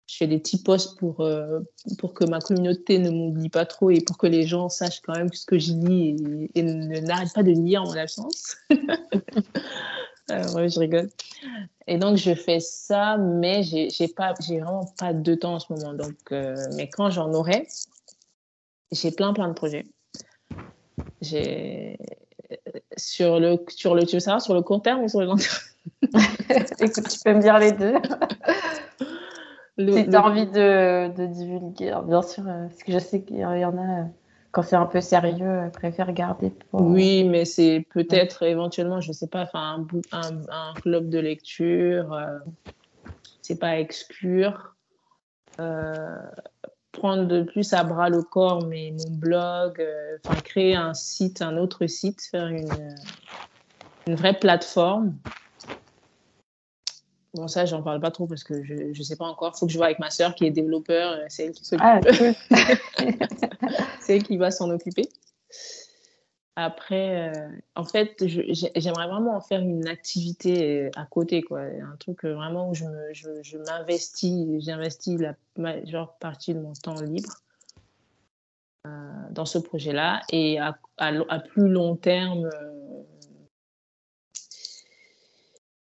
[0.07, 1.59] Je fais des petits posts pour, euh,
[1.99, 5.13] pour que ma communauté ne m'oublie pas trop et pour que les gens sachent quand
[5.15, 8.57] même ce que je lis et n'arrêtent pas de lire en mon absence.
[10.29, 11.09] ouais, je rigole.
[11.87, 15.93] Et donc, je fais ça, mais j'ai vraiment pas de temps en ce moment.
[15.93, 17.67] Donc, euh, mais quand j'en aurai,
[18.91, 19.85] j'ai plein, plein de projets.
[21.21, 21.97] J'ai
[22.97, 25.35] sur le, sur le, tu veux savoir sur le court terme ou sur le long
[25.35, 25.57] terme?
[26.79, 27.95] Écoute, tu peux me dire les deux.
[29.77, 33.37] si tu as envie de, de, divulguer, bien sûr, euh, parce que je sais qu'il
[33.37, 34.07] y en a
[34.51, 36.81] quand c'est un peu sérieux, je préfère garder pour...
[36.81, 42.13] Oui, mais c'est peut-être éventuellement, je ne sais pas, un, un, un, club de lecture,
[42.13, 42.39] euh,
[43.41, 44.75] c'est pas exclure.
[45.59, 46.17] Euh,
[46.91, 51.41] prendre de plus à bras le corps mais mon blog, euh, enfin créer un site,
[51.41, 52.95] un autre site, faire une,
[54.07, 55.13] une vraie plateforme
[57.35, 59.53] Bon, ça, j'en parle pas trop parce que je ne sais pas encore.
[59.55, 61.11] Il faut que je vois avec ma sœur qui est développeur.
[61.11, 61.85] Euh, c'est elle qui s'occupe.
[61.85, 61.99] Ah,
[64.01, 65.07] c'est elle qui va s'en occuper.
[66.55, 71.61] Après, euh, en fait, j'aimerais vraiment en faire une activité euh, à côté, quoi.
[71.61, 77.33] Un truc vraiment où je, je, m'investis, j'investis la majeure partie de mon temps libre
[79.31, 80.21] dans ce projet-là.
[80.31, 82.49] Et à, à, plus long terme,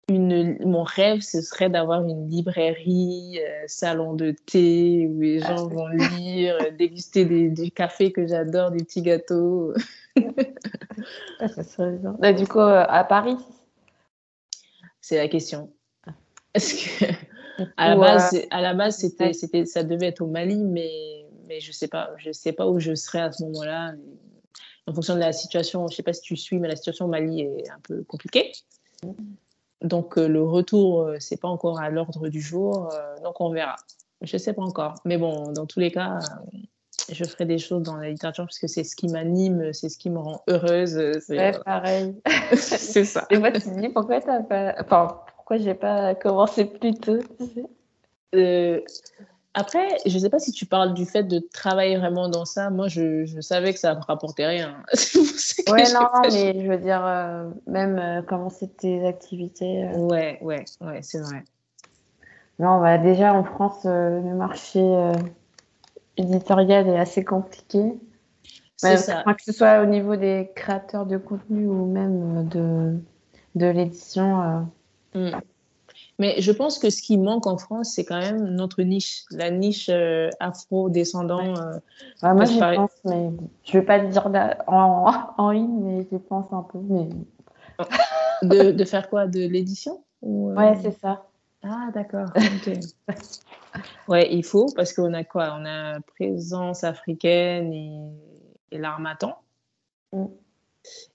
[0.08, 5.68] une, mon rêve, ce serait d'avoir une librairie, euh, salon de thé où les gens
[5.68, 9.74] vont lire, euh, déguster des, des cafés que j'adore, des petits gâteaux.
[11.40, 12.16] Ah, ça serait bien.
[12.20, 13.36] Bah, du coup, euh, à Paris
[15.02, 15.70] C'est la question.
[16.54, 17.06] Parce que
[17.78, 21.60] à la base, à la base, c'était, c'était, ça devait être au Mali, mais, mais
[21.60, 23.94] je sais pas, je sais pas où je serais à ce moment-là.
[24.88, 27.10] En fonction de la situation, je sais pas si tu suis, mais la situation au
[27.10, 28.54] Mali est un peu compliquée.
[29.86, 33.52] Donc euh, le retour, euh, c'est pas encore à l'ordre du jour, euh, donc on
[33.52, 33.76] verra.
[34.22, 36.18] Je sais pas encore, mais bon, dans tous les cas,
[37.12, 40.00] je ferai des choses dans la littérature parce que c'est ce qui m'anime, c'est ce
[40.00, 40.98] qui me rend heureuse.
[41.30, 42.16] Ouais, pareil.
[42.54, 43.28] c'est ça.
[43.30, 47.20] Et moi, tu te dis pourquoi t'as pas, enfin, pourquoi j'ai pas commencé plus tôt,
[49.56, 52.70] après, je ne sais pas si tu parles du fait de travailler vraiment dans ça.
[52.70, 54.84] Moi, je, je savais que ça ne rapportait rien.
[55.72, 59.86] ouais, non, mais je veux dire, euh, même euh, comment tes activités.
[59.86, 59.98] Euh.
[59.98, 61.46] Ouais, ouais, ouais, c'est vrai.
[62.60, 64.82] Non, bah, déjà en France, le marché
[66.18, 67.98] éditorial est assez compliqué.
[68.76, 69.24] Ça.
[69.24, 72.98] Que ce soit au niveau des créateurs de contenu ou même de,
[73.56, 74.68] de l'édition.
[75.14, 75.32] Mm.
[76.18, 79.52] Mais je pense que ce qui manque en France, c'est quand même notre niche, la
[79.52, 81.56] niche euh, afro-descendant.
[81.58, 81.80] Euh,
[82.24, 83.32] moi, j'y pense, mais
[83.64, 84.32] je ne vais pas le dire
[84.68, 86.80] en, en ligne, mais j'y pense un peu.
[86.80, 87.10] Mais...
[88.44, 89.28] de, de faire quoi?
[89.28, 90.04] De l'édition?
[90.22, 90.56] Ou, euh?
[90.56, 91.26] Ouais, c'est ça.
[91.64, 92.28] Ah, d'accord.
[94.08, 95.58] ouais, il faut, parce qu'on a quoi?
[95.60, 98.00] On a présence africaine et,
[98.72, 99.36] et l'armatan.
[100.14, 100.26] Mm.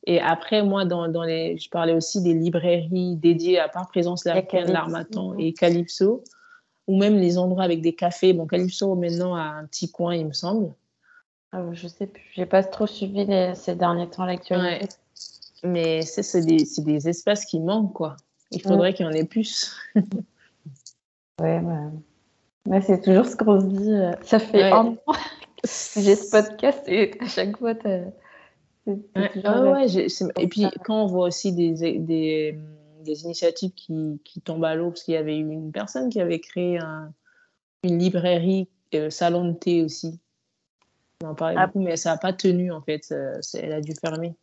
[0.07, 4.27] Et après, moi, dans, dans, les, je parlais aussi des librairies dédiées à part Présence
[4.27, 6.25] Africaine, l'Armatan et Calypso,
[6.87, 8.33] ou même les endroits avec des cafés.
[8.33, 10.73] Bon, Calypso, maintenant, a un petit coin, il me semble.
[11.53, 14.89] Ah, je sais plus, j'ai pas trop suivi ces derniers temps l'actualité.
[15.65, 18.17] Mais c'est des, des, espaces qui manquent, quoi.
[18.51, 19.77] Il faudrait qu'il y en ait plus.
[21.41, 22.81] ouais, bah...
[22.81, 23.93] c'est toujours ce qu'on se dit.
[23.93, 24.97] Euh, ça fait un an
[25.63, 27.75] que j'ai ce podcast et à chaque fois,
[28.87, 29.29] ah
[30.39, 32.59] et puis quand on voit aussi des, des,
[33.05, 36.41] des initiatives qui, qui, tombent à l'eau, parce qu'il y avait une personne qui avait
[36.41, 37.13] créé un,
[37.83, 40.19] une librairie euh, salon de thé aussi.
[41.23, 41.67] On en parlait ah.
[41.67, 43.15] beaucoup, mais ça n'a pas tenu en fait.
[43.55, 44.35] elle a dû fermer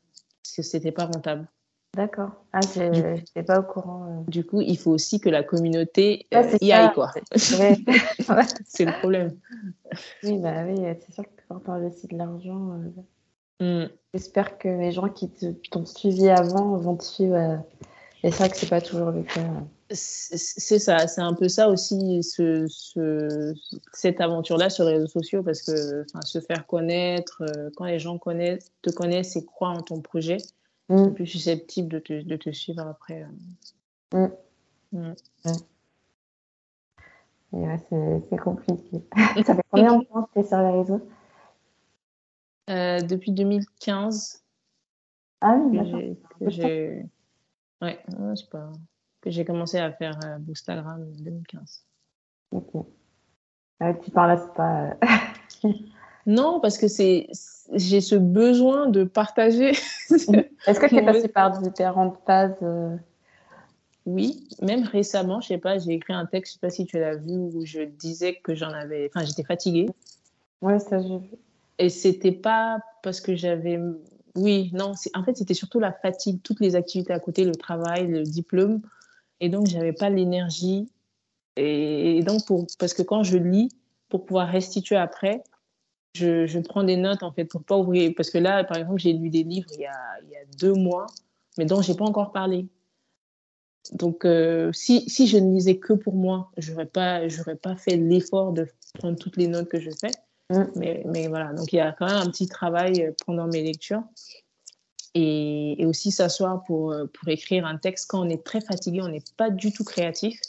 [0.44, 1.48] parce que c'était pas rentable.
[1.96, 2.30] D'accord.
[2.54, 4.06] Ah, je n'étais pas au courant.
[4.06, 4.30] Euh.
[4.30, 7.12] Du coup, il faut aussi que la communauté euh, y aille, quoi.
[7.36, 9.38] c'est le problème.
[10.24, 12.80] Oui, bah oui, c'est sûr que quand on parle aussi de l'argent,
[13.60, 13.86] Mm.
[14.14, 15.30] J'espère que les gens qui
[15.72, 17.36] t'ont suivi avant vont te suivre.
[17.36, 17.58] Euh,
[18.24, 19.42] et c'est vrai que c'est pas toujours le cas.
[19.90, 23.54] C'est ça, c'est un peu ça aussi, ce, ce,
[23.94, 28.18] cette aventure-là sur les réseaux sociaux, parce que se faire connaître, euh, quand les gens
[28.18, 30.38] connaissent, te connaissent et croient en ton projet,
[30.90, 31.06] mm.
[31.06, 33.26] c'est plus susceptible de te, de te suivre après.
[34.14, 34.28] Euh.
[34.92, 35.14] Mm.
[37.54, 37.80] Ouais,
[38.30, 39.02] c'est compliqué.
[39.46, 41.02] ça fait combien de temps que tu es sur les réseaux?
[42.70, 44.44] Euh, depuis 2015.
[45.42, 47.06] Ah oui, que j'ai
[47.82, 48.00] ouais,
[48.52, 48.72] pas
[49.22, 51.86] que j'ai commencé à faire euh, Boostagram en 2015.
[52.52, 52.86] Ok.
[53.80, 54.98] Ah, tu parles c'est pas.
[55.66, 55.74] Euh,
[56.26, 57.28] non, parce que c'est
[57.74, 59.70] j'ai ce besoin de partager.
[60.10, 62.58] Est-ce que tu es passé par différentes phases
[64.06, 66.98] Oui, même récemment, je sais pas, j'ai écrit un texte, je sais pas si tu
[66.98, 69.88] l'as vu, où je disais que j'en avais, enfin, j'étais fatiguée.
[70.62, 71.38] Ouais, ça j'ai vu.
[71.80, 73.80] Et c'était pas parce que j'avais.
[74.36, 78.08] oui, non, en fait, c'était surtout la fatigue, toutes les activités à côté, le travail,
[78.08, 78.82] le diplôme.
[79.40, 80.90] Et donc, j'avais pas l'énergie.
[81.56, 83.70] Et, donc, pour, parce que quand je lis,
[84.10, 85.44] pour pouvoir restituer après,
[86.16, 88.12] je, je, prends des notes, en fait, pour pas ouvrir.
[88.16, 90.46] Parce que là, par exemple, j'ai lu des livres il y a, il y a
[90.58, 91.06] deux mois,
[91.58, 92.68] mais dont j'ai pas encore parlé.
[93.94, 97.22] Donc, euh, si, si je ne lisais que pour moi, je n'aurais pas,
[97.62, 100.12] pas fait l'effort de prendre toutes les notes que je fais.
[100.50, 100.64] Mm.
[100.76, 103.64] Mais, mais, voilà, donc il y a quand même un petit travail euh, pendant mes
[103.64, 104.04] lectures.
[105.14, 109.02] Et, et aussi s'asseoir pour, euh, pour écrire un texte quand on est très fatigué,
[109.02, 110.40] on n'est pas du tout créatif.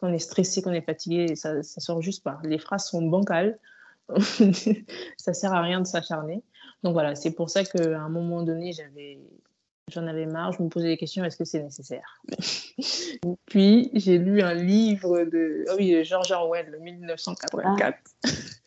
[0.00, 2.40] Quand on est stressé, quand on est fatigué, ça ne sort juste pas.
[2.44, 3.58] Les phrases sont bancales.
[5.18, 6.42] ça sert à rien de s'acharner.
[6.82, 9.18] Donc voilà, c'est pour ça qu'à un moment donné, j'avais
[9.90, 12.22] J'en avais marre, je me posais des questions, est-ce que c'est nécessaire?
[13.46, 17.98] Puis j'ai lu un livre de oh oui, George Orwell, 1984.
[18.24, 18.28] Ah.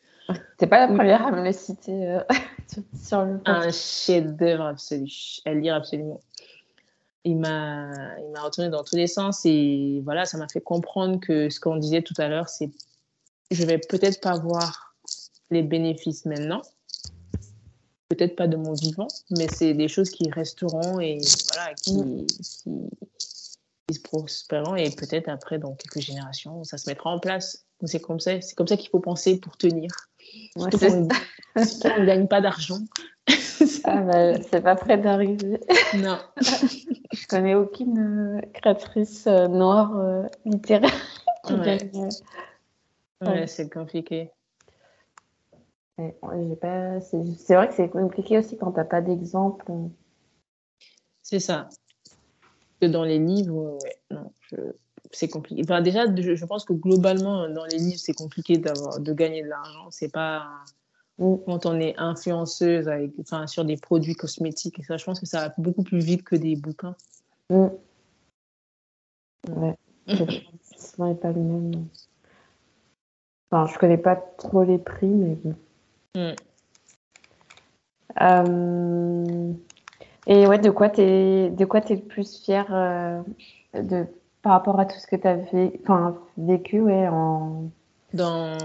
[0.58, 2.24] T'es pas la première à me le citer euh,
[3.04, 5.12] sur le Un chef-d'œuvre absolu,
[5.46, 6.20] à lire absolument.
[7.24, 11.20] Il m'a, il m'a retourné dans tous les sens et voilà, ça m'a fait comprendre
[11.20, 12.72] que ce qu'on disait tout à l'heure, c'est
[13.52, 14.96] je vais peut-être pas voir
[15.52, 16.62] les bénéfices maintenant,
[18.10, 21.20] peut-être pas de mon vivant, mais c'est des choses qui resteront et
[21.54, 22.26] voilà, qui, mm.
[22.28, 27.66] qui, se prospéreront et peut-être après, dans quelques générations, ça se mettra en place.
[27.84, 29.92] C'est comme ça, c'est comme ça qu'il faut penser pour tenir.
[30.56, 30.70] Ouais,
[31.56, 32.80] on ne gagne pas d'argent.
[33.84, 35.60] ah bah, c'est pas prêt d'arriver.
[35.96, 36.18] Non.
[37.12, 40.92] Je connais aucune euh, créatrice euh, noire euh, littéraire
[41.46, 42.10] qui gagne.
[43.22, 44.32] Ouais, c'est compliqué.
[45.98, 49.72] C'est vrai que c'est compliqué aussi quand tu n'as pas d'exemple.
[51.22, 51.70] C'est ça.
[52.80, 53.78] Que dans les livres,
[54.10, 54.32] non,
[55.12, 55.62] c'est compliqué.
[55.64, 59.88] Enfin, déjà, je, pense que globalement, dans les livres, c'est compliqué de gagner de l'argent.
[59.90, 60.48] C'est pas
[61.20, 61.36] mm.
[61.46, 64.98] quand on est influenceuse avec, enfin, sur des produits cosmétiques et ça.
[64.98, 66.96] Je pense que ça va beaucoup plus vite que des bouquins.
[67.50, 67.68] Mm.
[69.50, 69.76] Ouais.
[70.08, 71.88] n'est pas le même.
[73.52, 75.56] Enfin, je connais pas trop les prix, mais bon.
[76.16, 76.36] Mm.
[78.22, 79.54] Euh,
[80.28, 83.22] et ouais, de quoi tu es, de quoi le plus fier euh,
[83.74, 84.06] de,
[84.42, 85.38] par rapport à tout ce que tu as
[85.82, 87.70] enfin, vécu ouais, en...
[88.14, 88.58] dans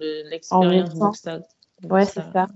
[0.00, 1.42] l'expérience Bookstag.
[1.88, 2.46] Ouais, c'est ça.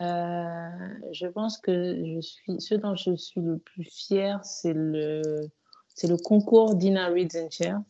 [0.00, 0.68] Euh,
[1.12, 5.50] je pense que je suis, ce dont je suis le plus fier, c'est le,
[5.88, 7.80] c'est le concours Dina Reads and Chair.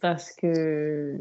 [0.00, 1.18] Parce que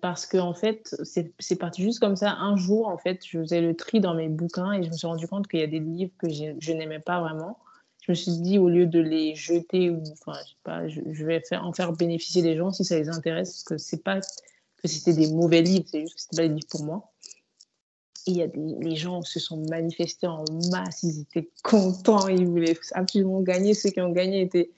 [0.00, 2.32] parce que en fait, c'est parti juste comme ça.
[2.32, 5.06] Un jour, en fait, je faisais le tri dans mes bouquins et je me suis
[5.06, 7.58] rendu compte qu'il y a des livres que je n'aimais pas vraiment.
[8.06, 11.24] Je me suis dit, au lieu de les jeter ou, enfin, je sais pas, je,
[11.24, 14.20] vais faire, en faire bénéficier les gens si ça les intéresse, parce que c'est pas
[14.20, 17.12] que c'était des mauvais livres, c'est juste que c'était pas des livres pour moi.
[18.28, 22.28] Et il y a des, les gens se sont manifestés en masse, ils étaient contents,
[22.28, 23.74] ils voulaient absolument gagner.
[23.74, 24.70] Ceux qui ont gagné étaient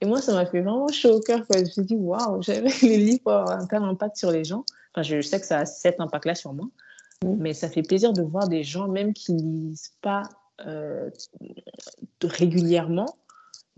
[0.00, 1.44] et moi, ça m'a fait vraiment chaud au cœur.
[1.52, 4.64] Je me suis dit, waouh, j'avais les livres un tel impact sur les gens.
[4.94, 6.66] Enfin, je sais que ça a cet impact-là sur moi.
[7.24, 7.36] Mm.
[7.38, 10.22] Mais ça fait plaisir de voir des gens, même qui lisent pas
[10.66, 11.10] euh,
[12.22, 13.16] régulièrement,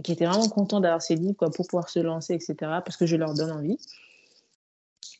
[0.02, 2.54] qui étaient vraiment contents d'avoir ces livres pour pouvoir se lancer, etc.
[2.60, 3.78] Parce que je leur donne envie.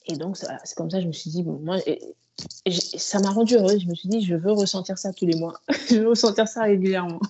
[0.07, 1.79] Et donc, c'est comme ça je me suis dit, moi,
[2.68, 3.83] ça m'a rendu heureuse.
[3.83, 5.61] Je me suis dit, je veux ressentir ça tous les mois.
[5.88, 7.20] je veux ressentir ça régulièrement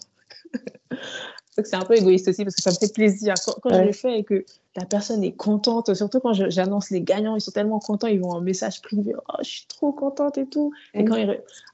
[1.54, 3.34] c'est un peu égoïste aussi parce que ça me fait plaisir.
[3.62, 7.36] Quand, je le fais et que la personne est contente, surtout quand j'annonce les gagnants,
[7.36, 10.46] ils sont tellement contents, ils vont en message privé, oh, je suis trop contente et
[10.46, 10.72] tout.
[10.94, 11.16] Et quand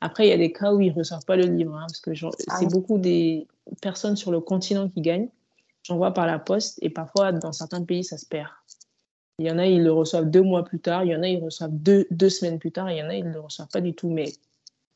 [0.00, 2.00] Après, il y a des cas où ils ne reçoivent pas le livre, hein, parce
[2.00, 3.46] que ah c'est beaucoup des
[3.80, 5.28] personnes sur le continent qui gagnent.
[5.84, 8.48] J'envoie par la poste et parfois, dans certains pays, ça se perd.
[9.38, 11.28] Il y en a, ils le reçoivent deux mois plus tard, il y en a,
[11.28, 13.40] ils le reçoivent deux, deux semaines plus tard, il y en a, ils ne le
[13.40, 14.10] reçoivent pas du tout.
[14.10, 14.32] Mais,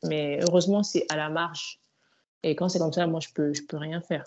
[0.03, 1.79] mais heureusement, c'est à la marge.
[2.43, 4.25] Et quand c'est comme ça, moi, je ne peux, je peux rien faire.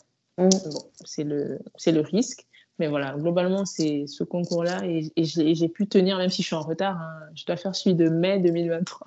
[1.05, 2.47] C'est le, le risque.
[2.79, 6.61] Mais voilà, globalement, c'est ce concours-là et, j'ai pu tenir, même si je suis en
[6.61, 7.01] retard.
[7.01, 7.31] Hein.
[7.35, 9.07] je dois faire celui de mai 2023.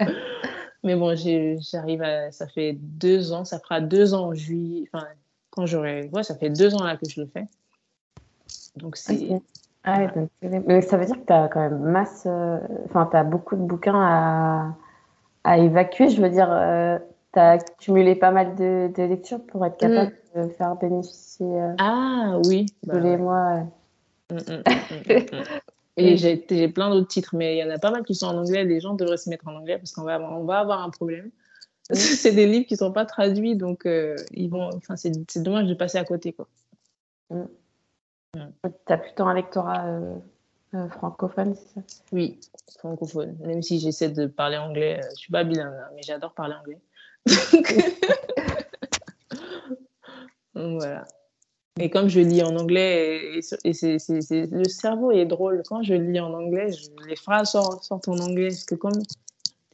[0.82, 2.32] Mais bon, j'arrive à.
[2.32, 4.88] Ça fait deux ans, ça fera deux ans en juillet.
[4.92, 5.06] Enfin,
[5.50, 6.08] quand j'aurai.
[6.12, 7.46] Ouais, ça fait deux ans là que je le fais.
[8.76, 9.40] Donc, c'est.
[9.82, 9.98] Ah
[10.42, 12.24] mais ça veut dire que tu as quand même masse.
[12.26, 14.74] Euh, enfin, tu as beaucoup de bouquins à,
[15.44, 16.10] à évacuer.
[16.10, 16.98] Je veux dire, euh,
[17.32, 20.42] tu as accumulé pas mal de, de, lectures pour être capable mm.
[20.42, 22.66] de faire bénéficier euh, ah, oui.
[22.82, 23.66] tous bah les mois.
[24.30, 24.62] Mm, mm,
[25.96, 28.38] Et j'ai plein d'autres titres, mais il y en a pas mal qui sont en
[28.38, 28.64] anglais.
[28.64, 31.30] Les gens devraient se mettre en anglais parce qu'on va, on va avoir un problème.
[31.92, 35.66] c'est des livres qui ne sont pas traduits, donc euh, ils vont, enfin, c'est dommage
[35.66, 36.32] de passer à côté.
[36.32, 36.48] Quoi.
[38.32, 41.80] Tu as plutôt un lectorat euh, francophone, c'est ça?
[42.12, 42.38] Oui,
[42.78, 43.36] francophone.
[43.40, 46.78] Même si j'essaie de parler anglais, je suis pas bilingue, hein, mais j'adore parler anglais.
[50.54, 51.04] voilà.
[51.78, 55.62] Et comme je lis en anglais, et, le cerveau est drôle.
[55.66, 56.70] Quand je lis en anglais,
[57.06, 58.48] les phrases sortent, en anglais.
[58.48, 59.14] Parce que comme tu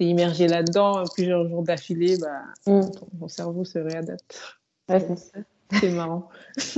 [0.00, 2.90] es immergé là-dedans plusieurs jours d'affilée, bah, mm.
[3.18, 4.58] ton, cerveau se réadapte.
[4.88, 6.28] c'est marrant.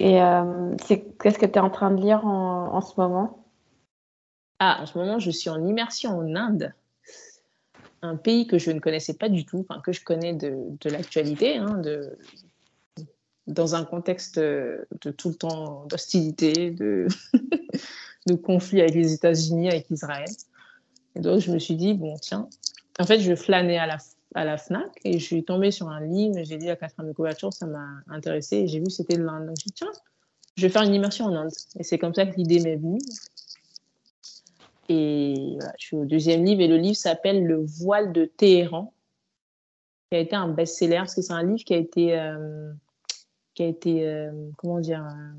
[0.00, 0.74] et euh,
[1.20, 3.44] qu'est-ce que tu es en train de lire en, en ce moment?
[4.58, 6.72] Ah, en ce moment, je suis en immersion en Inde
[8.06, 11.56] un pays que je ne connaissais pas du tout, que je connais de, de l'actualité,
[11.56, 12.18] hein, de,
[13.46, 14.86] dans un contexte de
[15.16, 17.06] tout le temps d'hostilité, de,
[18.26, 20.28] de conflit avec les États-Unis, avec Israël.
[21.14, 22.48] Et donc, je me suis dit, bon, tiens,
[22.98, 23.98] en fait, je flânais à la,
[24.34, 27.12] à la FNAC et je suis tombée sur un livre, j'ai dit à Catherine de
[27.12, 29.46] couverture, ça m'a intéressé et j'ai vu c'était l'Inde.
[29.46, 29.92] Donc, je dit, tiens,
[30.56, 31.52] je vais faire une immersion en Inde.
[31.78, 32.98] Et c'est comme ça que l'idée m'est venue.
[34.88, 38.92] Et je suis au deuxième livre et le livre s'appelle Le voile de Téhéran,
[40.10, 42.72] qui a été un best-seller parce que c'est un livre qui a été, euh,
[43.54, 45.32] qui a été euh, comment dire, euh,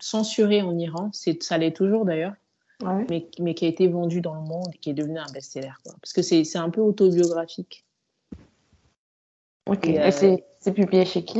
[0.00, 1.10] censuré en Iran.
[1.12, 2.34] Ça l'est toujours d'ailleurs.
[3.08, 5.72] Mais, mais, qui a été vendu dans le monde et qui est devenu un best-seller.
[5.84, 7.86] Parce que c'est un peu autobiographique.
[9.66, 9.88] Ok.
[9.88, 11.38] Et, c'est publié chez qui?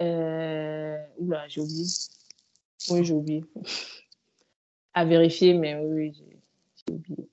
[0.00, 1.86] Oula, j'ai oublié.
[2.90, 3.44] Oui, j'ai oublié
[4.94, 6.12] à vérifier, mais oui,
[6.86, 7.28] j'ai oublié.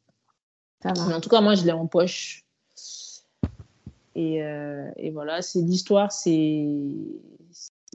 [0.83, 2.43] Mais en tout cas, moi, je l'ai en poche.
[4.15, 6.65] Et, euh, et voilà, c'est l'histoire, c'est.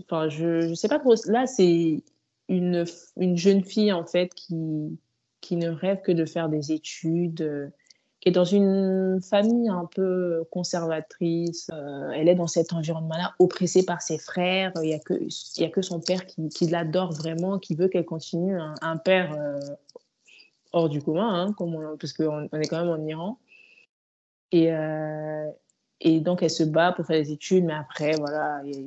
[0.02, 1.14] Enfin, je ne sais pas trop.
[1.26, 2.02] Là, c'est
[2.48, 2.84] une,
[3.16, 4.98] une jeune fille, en fait, qui,
[5.40, 7.72] qui ne rêve que de faire des études,
[8.26, 11.70] est dans une famille un peu conservatrice.
[11.72, 14.72] Euh, elle est dans cet environnement-là, oppressée par ses frères.
[14.82, 15.14] Il n'y a, que,
[15.62, 18.58] a que son père qui, qui l'adore vraiment, qui veut qu'elle continue.
[18.82, 19.60] Un, père euh,
[20.72, 21.54] hors du commun, hein,
[22.00, 23.38] parce qu'on on est quand même en Iran.
[24.50, 25.48] Et, euh,
[26.00, 28.86] et donc, elle se bat pour faire des études, mais après, voilà, il y a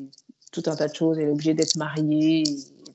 [0.51, 1.17] tout un tas de choses.
[1.17, 2.43] Elle est obligée d'être mariée,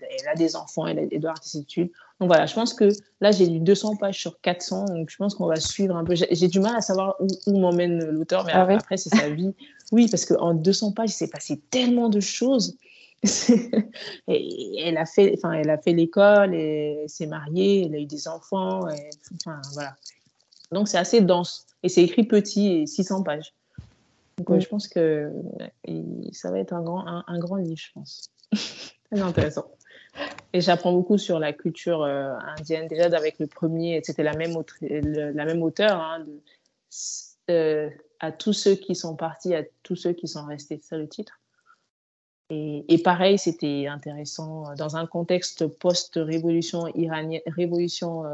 [0.01, 1.91] elle a des enfants, elle, doit avoir des études.
[2.21, 2.89] Donc voilà, je pense que
[3.21, 6.15] là, j'ai lu 200 pages sur 400, donc je pense qu'on va suivre un peu.
[6.15, 9.53] J'ai du mal à savoir où, m'emmène l'auteur, mais ah après, c'est sa vie.
[9.91, 12.77] Oui, parce qu'en 200 pages, il s'est passé tellement de choses.
[14.29, 18.07] et elle a fait, enfin, elle a fait l'école, et s'est mariée, elle a eu
[18.07, 19.95] des enfants, et, enfin voilà.
[20.73, 23.55] Donc c'est assez dense et c'est écrit petit et 600 pages.
[24.39, 25.31] Donc je pense que
[26.33, 28.31] ça va être un grand, un grand livre, je pense.
[29.11, 29.67] Très intéressant.
[30.53, 32.87] Et j'apprends beaucoup sur la culture euh, indienne.
[32.87, 36.25] Déjà, avec le premier, c'était la même, la même auteur, hein,
[37.51, 37.91] euh,
[38.21, 40.79] à tous ceux qui sont partis, à tous ceux qui sont restés.
[40.81, 41.41] C'est ça le titre.
[42.51, 48.25] Et, et pareil, c'était intéressant euh, dans un contexte post-révolution iranienne, révolution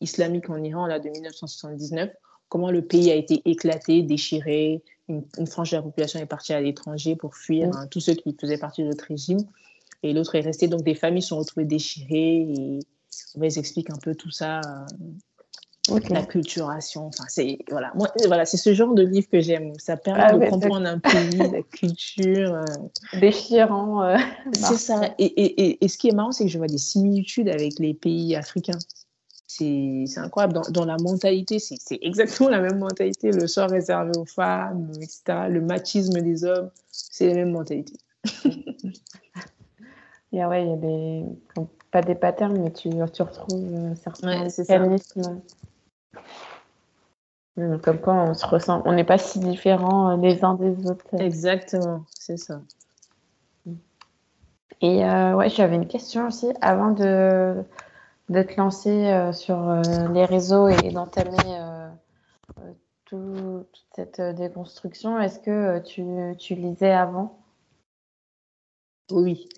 [0.00, 2.10] islamique en Iran, là, de 1979,
[2.48, 4.82] comment le pays a été éclaté, déchiré.
[5.08, 8.34] Une, frange de la population est partie à l'étranger pour fuir hein, tous ceux qui
[8.40, 9.46] faisaient partie de notre régime
[10.02, 10.68] et l'autre est resté.
[10.68, 12.78] Donc, des familles sont retrouvées déchirées et
[13.34, 14.60] on va expliquer un peu tout ça.
[14.60, 14.86] Euh,
[16.10, 19.72] la culturation, enfin c'est voilà, moi voilà, c'est ce genre de livre que j'aime.
[19.78, 22.54] Ça permet ah de comprendre un pays, la culture.
[22.54, 22.64] Euh.
[23.20, 24.02] Déchirant.
[24.02, 24.16] Euh,
[24.54, 25.14] c'est ça.
[25.18, 27.94] Et, et, et, ce qui est marrant, c'est que je vois des similitudes avec les
[27.94, 28.78] pays africains.
[29.46, 30.54] C'est incroyable.
[30.54, 33.30] Dans, dans, la mentalité, c'est exactement la même mentalité.
[33.30, 35.46] Le sort réservé aux femmes, etc.
[35.48, 37.94] Le machisme des hommes, c'est la même mentalité.
[40.32, 41.24] Et ouais, il y a des.
[41.92, 45.40] Pas des patterns, mais tu, tu retrouves euh, certains mécanismes.
[47.54, 51.06] Comme quoi on se ressent, on n'est pas si différents euh, les uns des autres.
[51.18, 52.60] Exactement, c'est ça.
[54.82, 57.64] Et euh, ouais, j'avais une question aussi avant de,
[58.28, 59.56] de te lancer sur
[60.12, 61.38] les réseaux et d'entamer
[63.06, 65.18] toute cette déconstruction.
[65.20, 66.04] Est-ce que tu,
[66.36, 67.38] tu lisais avant?
[69.12, 69.48] Oui.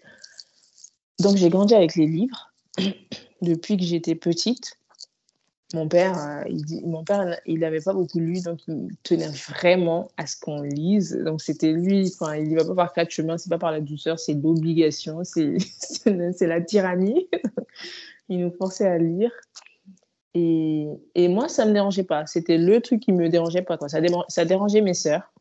[1.21, 2.53] Donc j'ai grandi avec les livres
[3.43, 4.79] depuis que j'étais petite.
[5.75, 10.09] Mon père, euh, il, mon père, il n'avait pas beaucoup lu, donc il tenait vraiment
[10.17, 11.19] à ce qu'on lise.
[11.25, 14.19] Donc c'était lui, il ne va pas par quatre chemins, c'est pas par la douceur,
[14.19, 15.59] c'est l'obligation, c'est
[16.41, 17.29] la tyrannie.
[18.31, 19.31] il nous forçait à lire.
[20.35, 22.27] Et, et, moi, ça ne me dérangeait pas.
[22.27, 23.77] C'était le truc qui me dérangeait pas.
[23.77, 23.89] Quoi.
[23.89, 23.99] Ça,
[24.29, 25.33] ça dérangeait mes sœurs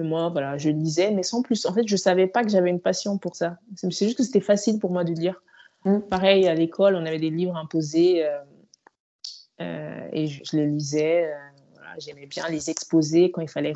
[0.00, 1.66] moi, voilà, je lisais, mais sans plus.
[1.66, 3.58] En fait, je savais pas que j'avais une passion pour ça.
[3.76, 5.42] C'est juste que c'était facile pour moi de lire.
[5.84, 6.00] Mm.
[6.08, 8.38] Pareil, à l'école, on avait des livres imposés euh,
[9.60, 11.26] euh, et je, les lisais.
[11.26, 11.36] Euh,
[11.98, 13.74] j'aimais bien les exposer quand il fallait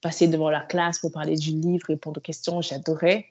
[0.00, 2.60] passer devant la classe pour parler du livre, répondre aux questions.
[2.60, 3.26] J'adorais.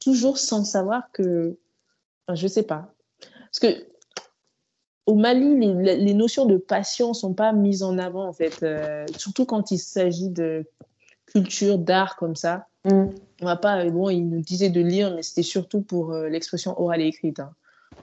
[0.00, 1.56] toujours sans savoir que.
[2.26, 2.92] Enfin, je sais pas.
[3.44, 3.86] Parce que
[5.06, 8.64] au Mali, les, les notions de passion sont pas mises en avant, en fait.
[9.16, 10.66] Surtout quand il s'agit de
[11.26, 12.66] culture, d'art comme ça.
[12.84, 13.06] Mm.
[13.40, 13.84] On va pas.
[13.86, 17.40] Bon, il nous disait de lire, mais c'était surtout pour euh, l'expression orale et écrite.
[17.40, 17.52] Hein.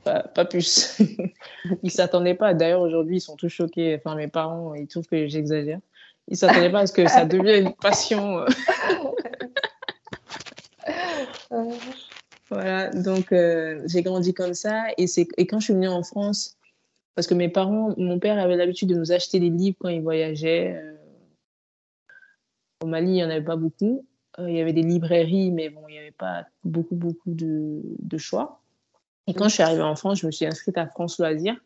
[0.03, 0.97] Pas, pas, plus.
[1.83, 2.53] ils s'attendaient pas.
[2.53, 3.95] D'ailleurs, aujourd'hui, ils sont tous choqués.
[3.95, 5.79] Enfin, mes parents, ils trouvent que j'exagère.
[6.27, 8.45] Ils s'attendaient pas à ce que ça devienne une passion.
[12.49, 14.85] voilà, donc euh, j'ai grandi comme ça.
[14.97, 15.05] Et,
[15.37, 16.55] et quand je suis venue en France,
[17.15, 20.01] parce que mes parents, mon père avait l'habitude de nous acheter des livres quand il
[20.01, 20.75] voyageait.
[20.75, 20.95] Euh,
[22.81, 24.05] au Mali, il n'y en avait pas beaucoup.
[24.39, 28.17] Euh, il y avait des librairies, mais bon, il n'y avait pas beaucoup, beaucoup de,
[28.17, 28.61] choix.
[29.27, 31.57] Et quand je suis arrivée en France, je me suis inscrite à France Loisirs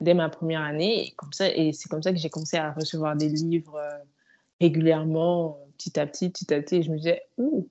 [0.00, 1.14] dès ma première année.
[1.40, 3.98] Et, c'est comme ça que j'ai commencé à recevoir des livres euh,
[4.60, 6.76] régulièrement, petit à petit, petit à petit.
[6.76, 7.68] Et je me disais, ouh,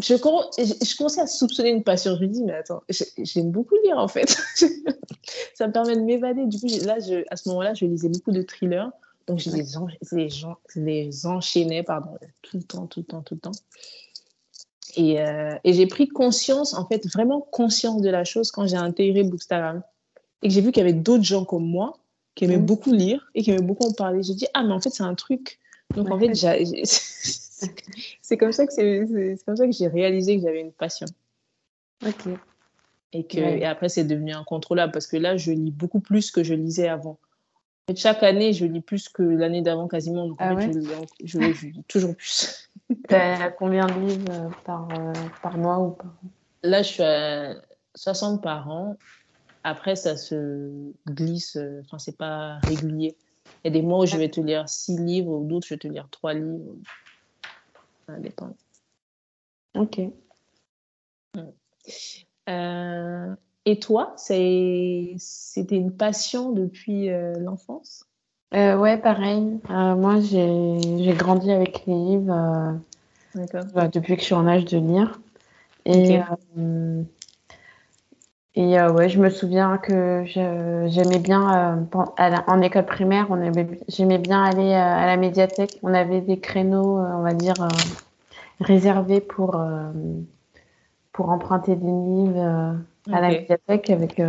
[0.00, 2.16] je, je, commençais à soupçonner une passion.
[2.16, 2.82] Je me dis, mais attends,
[3.18, 4.28] j'aime beaucoup lire en fait.
[5.54, 6.46] ça me permet de m'évader.
[6.46, 8.90] Du coup, là, je, à ce moment-là, je lisais beaucoup de thrillers.
[9.28, 9.64] Donc, je les,
[10.12, 10.28] les,
[10.74, 13.52] les enchaînais pardon, tout le temps, tout le temps, tout le temps.
[14.96, 18.76] Et, euh, et j'ai pris conscience, en fait, vraiment conscience de la chose quand j'ai
[18.76, 19.82] intégré Bookstagram
[20.42, 21.98] et que j'ai vu qu'il y avait d'autres gens comme moi
[22.34, 24.22] qui aimaient beaucoup lire et qui aimaient beaucoup en parler.
[24.22, 25.58] J'ai dit, ah, mais en fait, c'est un truc.
[25.94, 26.34] Donc, en fait,
[28.22, 31.06] c'est comme ça que c'est comme ça que j'ai réalisé que j'avais une passion.
[32.06, 32.28] Ok.
[33.12, 36.42] Et, que, et après, c'est devenu incontrôlable parce que là, je lis beaucoup plus que
[36.42, 37.18] je lisais avant.
[37.88, 40.26] Et chaque année, je lis plus que l'année d'avant quasiment.
[40.26, 40.72] Donc, en ah fait,
[41.24, 42.70] je, lis, toujours plus.
[43.58, 45.12] Combien de livres euh, par, euh,
[45.42, 46.14] par mois ou par
[46.62, 47.54] Là, je suis à
[47.94, 48.96] 60 par an.
[49.64, 53.16] Après, ça se glisse, euh, enfin, c'est pas régulier.
[53.64, 55.74] Il y a des mois où je vais te lire six livres, ou d'autres, je
[55.74, 56.76] vais te lire trois livres.
[58.06, 58.54] Ça dépend.
[59.74, 60.00] Ok.
[62.48, 63.34] Euh,
[63.70, 68.04] et toi, c'était une passion depuis euh, l'enfance?
[68.54, 69.60] Euh, Ouais, pareil.
[69.68, 72.78] moi, j'ai grandi avec les livres
[73.92, 75.20] depuis que je suis en âge de lire.
[75.84, 76.18] Et
[78.54, 83.28] et euh, ouais, je me souviens que j'aimais bien, euh, en école primaire,
[83.86, 85.78] j'aimais bien aller euh, à la médiathèque.
[85.82, 87.54] On avait des créneaux, on va dire,
[88.60, 89.60] réservés pour,
[91.12, 92.78] pour emprunter des livres
[93.12, 94.20] à la médiathèque avec,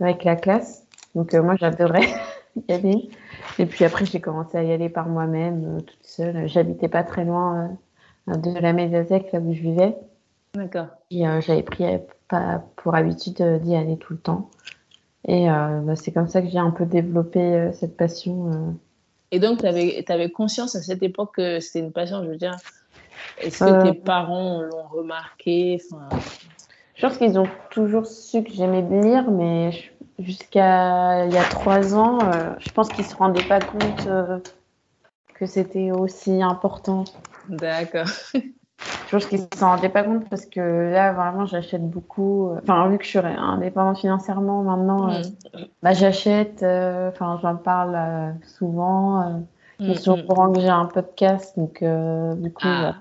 [0.00, 0.84] avec la classe.
[1.14, 2.08] Donc moi, j'adorais
[2.68, 3.10] y aller.
[3.58, 6.48] Et puis après, j'ai commencé à y aller par moi-même, toute seule.
[6.48, 7.76] J'habitais pas très loin
[8.26, 9.96] de la médiathèque, là où je vivais.
[10.54, 10.86] D'accord.
[11.10, 11.84] J'avais pris
[12.28, 14.50] pas pour habitude euh, d'y aller tout le temps.
[15.26, 18.76] Et euh, bah, c'est comme ça que j'ai un peu développé euh, cette passion.
[19.30, 22.36] Et donc, tu avais, avais, conscience à cette époque que c'était une passion, je veux
[22.36, 22.56] dire.
[23.40, 25.80] Est-ce que tes parents l'ont remarqué?
[26.98, 29.70] Je pense qu'ils ont toujours su que j'aimais lire, mais
[30.18, 32.18] jusqu'à il y a trois ans,
[32.58, 34.08] je pense qu'ils ne se rendaient pas compte
[35.34, 37.04] que c'était aussi important.
[37.48, 38.08] D'accord.
[39.06, 40.60] Je pense qu'ils ne s'en rendaient pas compte parce que
[40.92, 42.50] là, vraiment, j'achète beaucoup.
[42.50, 45.20] Euh, enfin, vu que je suis indépendante financièrement maintenant, euh,
[45.54, 45.64] mm.
[45.82, 46.62] bah, j'achète.
[46.62, 49.44] Euh, enfin, j'en parle souvent.
[49.80, 50.26] je suis au mm, mm.
[50.26, 52.94] courant que j'ai un podcast, donc du coup, ah.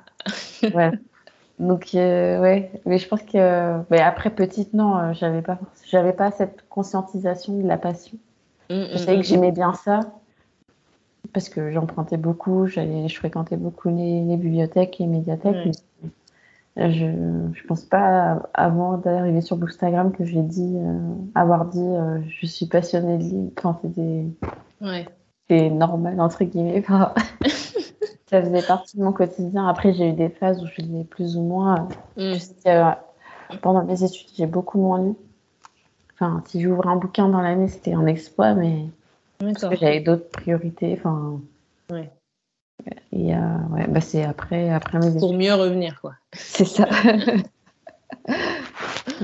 [0.74, 0.92] ouais.
[1.60, 2.72] Donc, ouais.
[2.86, 3.82] Mais je pense que.
[3.90, 5.58] Mais après, petite, non, j'avais pas,
[5.90, 8.18] j'avais pas cette conscientisation de la passion.
[8.70, 10.02] je savais que j'aimais bien ça
[11.34, 15.72] parce que j'empruntais beaucoup, j'allais, je fréquentais beaucoup les, bibliothèques et les médiathèques.
[16.76, 21.00] Je ne pense pas, avant d'arriver sur Bookstagram, que j'ai dit, euh,
[21.34, 23.52] avoir dit euh, je suis passionnée de livres.
[23.58, 24.26] Enfin, c'était
[25.50, 25.70] ouais.
[25.70, 26.84] normal, entre guillemets.
[28.30, 29.68] ça faisait partie de mon quotidien.
[29.68, 31.88] Après, j'ai eu des phases où je lisais plus ou moins.
[32.18, 32.36] Mm.
[33.62, 35.16] pendant mes études, j'ai beaucoup moins lu.
[36.14, 38.86] Enfin, si j'ouvre un bouquin dans l'année, c'était un exploit, mais
[39.40, 40.98] parce que j'avais d'autres priorités.
[40.98, 41.40] Enfin,
[41.92, 42.10] ouais.
[43.12, 46.16] Et euh, ouais, bah c'est après, après mes Pour mieux revenir, quoi.
[46.34, 46.88] C'est ça.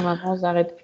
[0.04, 0.82] Maintenant, j'arrête.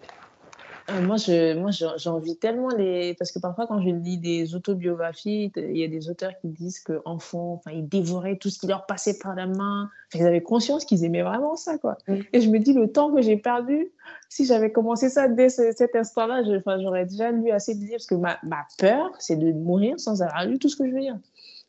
[0.91, 3.13] Euh, moi, je, moi, j'envie tellement les.
[3.15, 6.79] Parce que parfois, quand je lis des autobiographies, il y a des auteurs qui disent
[6.79, 9.89] qu'enfant, enfin, ils dévoraient tout ce qui leur passait par la main.
[10.13, 11.97] ils avaient conscience qu'ils aimaient vraiment ça, quoi.
[12.33, 13.91] Et je me dis, le temps que j'ai perdu,
[14.29, 16.43] si j'avais commencé ça dès cet instant-là,
[16.79, 17.93] j'aurais déjà lu assez de livres.
[17.93, 20.91] Parce que ma, ma peur, c'est de mourir sans avoir lu tout ce que je
[20.91, 21.17] veux lire.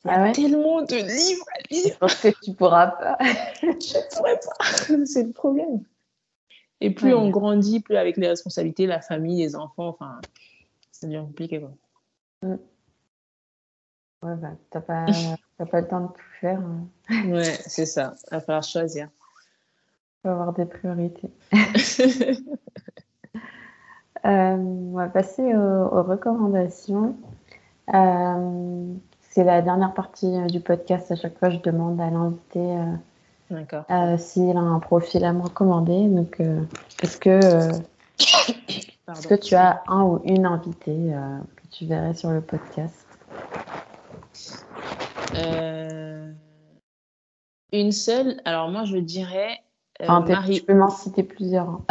[0.04, 1.98] Il y a ah tellement de livres à lire.
[1.98, 3.18] Que tu pourras pas.
[3.60, 5.04] je ne pourrais pas.
[5.04, 5.82] C'est le problème.
[6.80, 10.20] Et plus on grandit, plus avec les responsabilités, la famille, les enfants, enfin,
[10.90, 11.60] c'est bien compliqué.
[11.60, 11.72] Quoi.
[14.22, 15.06] Ouais, bah, t'as pas,
[15.70, 16.60] pas le temps de tout faire.
[16.60, 16.86] Hein.
[17.30, 18.14] ouais, c'est ça.
[18.30, 19.08] Il va falloir choisir.
[20.22, 21.30] faut avoir des priorités.
[24.24, 27.16] on va passer aux, recommandations.
[27.86, 31.10] c'est la dernière partie du podcast.
[31.12, 32.94] À chaque fois, je demande à l'invité euh,
[34.18, 36.08] s'il a un profil à me recommander.
[36.08, 36.40] Donc,
[37.02, 37.38] est-ce que,
[38.18, 41.12] est-ce que tu as un ou une invitée
[41.56, 43.06] que tu verrais sur le podcast?
[45.34, 46.32] Euh,
[47.72, 48.40] une seule?
[48.44, 49.58] Alors moi, je dirais.
[50.02, 50.60] Euh, Marie...
[50.60, 51.68] Tu peux m'en citer plusieurs.
[51.68, 51.84] Hein.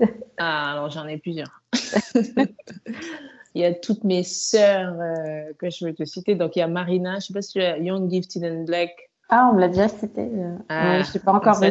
[0.38, 1.62] ah, alors j'en ai plusieurs.
[3.54, 6.34] il y a toutes mes sœurs euh, que je veux te citer.
[6.34, 8.64] Donc il y a Marina, je ne sais pas si tu as Young, Gifted and
[8.64, 9.10] Black.
[9.28, 10.30] Ah, on me l'a déjà cité.
[10.68, 11.56] Ah, je ne sais pas encore.
[11.56, 11.70] Ça,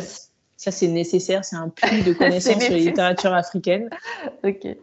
[0.58, 3.90] ça c'est nécessaire, c'est un puits de connaissances sur la littérature africaine.
[4.44, 4.78] ok.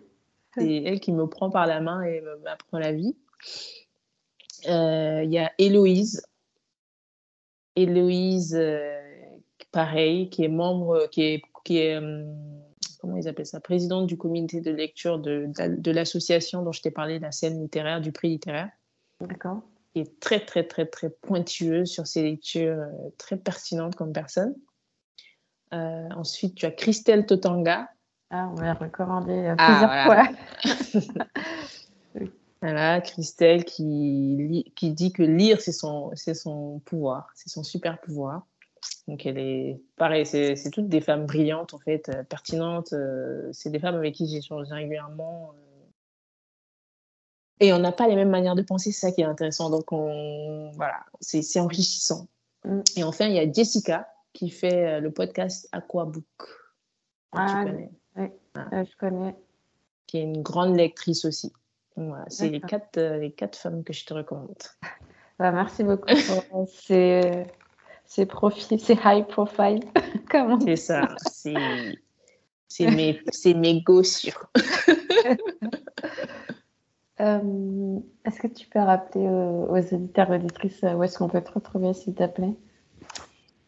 [0.55, 3.16] C'est elle qui me prend par la main et m'apprend la vie.
[4.64, 6.23] Il y a Héloïse.
[7.77, 9.01] Héloïse, euh,
[9.70, 12.25] pareil, qui est membre, qui est, qui est euh,
[13.01, 16.91] comment ils appellent ça, présidente du comité de lecture de, de, l'association dont je t'ai
[16.91, 18.68] parlé, la scène littéraire, du prix littéraire.
[19.20, 19.62] D'accord.
[19.93, 24.55] Qui est très, très, très, très pointueuse sur ses lectures, euh, très pertinente comme personne.
[25.70, 27.88] ensuite, tu as Christelle Totanga.
[28.30, 31.24] Ah, on l'a recommandé ah, plusieurs fois.
[32.62, 38.47] Voilà, Christelle qui, qui dit que lire, c'est son, son pouvoir, c'est son super pouvoir.
[39.09, 42.93] Donc, elle est pareil, c'est, toutes des femmes brillantes, en fait, euh, pertinentes.
[42.93, 45.53] Euh, c'est des femmes avec qui j'échange régulièrement.
[47.61, 47.66] Euh.
[47.66, 49.70] et on n'a pas les mêmes manières de penser, c'est ça qui est intéressant.
[49.70, 52.28] Donc, on, voilà, c'est, enrichissant.
[52.64, 52.80] Mm.
[52.96, 56.24] Et enfin, il y a Jessica qui fait le podcast Aquabook.
[57.32, 57.90] Ah, tu connais.
[58.16, 59.36] Oui, je connais.
[60.07, 61.53] Qui est une grande lectrice aussi.
[61.96, 64.55] Voilà, c'est les quatre, euh, les quatre femmes que je te recommande.
[65.38, 66.05] Bah, merci beaucoup
[66.50, 67.46] pour ces,
[68.05, 69.80] ces profils, ces high profile.
[70.61, 71.55] C'est ça, c'est,
[72.86, 73.20] mes,
[73.55, 73.84] mes.
[77.23, 81.43] euh, est-ce que tu peux rappeler aux, éditeurs et auditrices euh, où est-ce qu'on peut
[81.43, 82.55] te retrouver, s'il te plaît?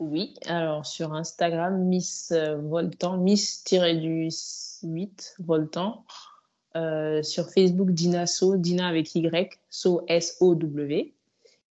[0.00, 6.04] Oui, alors sur Instagram, Miss euh, Voltan, Miss-8 Voltan.
[6.76, 11.14] Euh, sur Facebook, Dina So, Dina avec Y, So, S-O-W.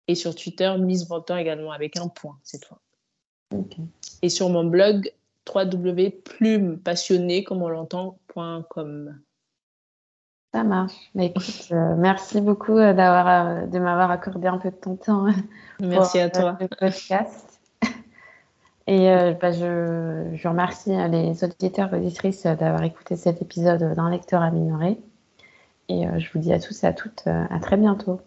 [0.07, 2.79] Et sur Twitter, Miss Ventant également avec un point cette fois.
[4.21, 5.11] Et sur mon blog,
[5.53, 9.19] www.plumepassionné, comme on l'entend.com.
[10.55, 11.11] Ça marche.
[11.15, 15.25] Mais écoute, euh, merci beaucoup euh, d'avoir, de m'avoir accordé un peu de ton temps.
[15.81, 16.57] Merci à toi.
[16.61, 17.59] Le podcast.
[18.87, 23.41] Et euh, bah, je, je, remercie euh, les auditeurs et auditrices euh, d'avoir écouté cet
[23.41, 24.97] épisode d'un lecteur à minorer.
[25.89, 28.19] Et je vous dis à tous et à toutes à très bientôt.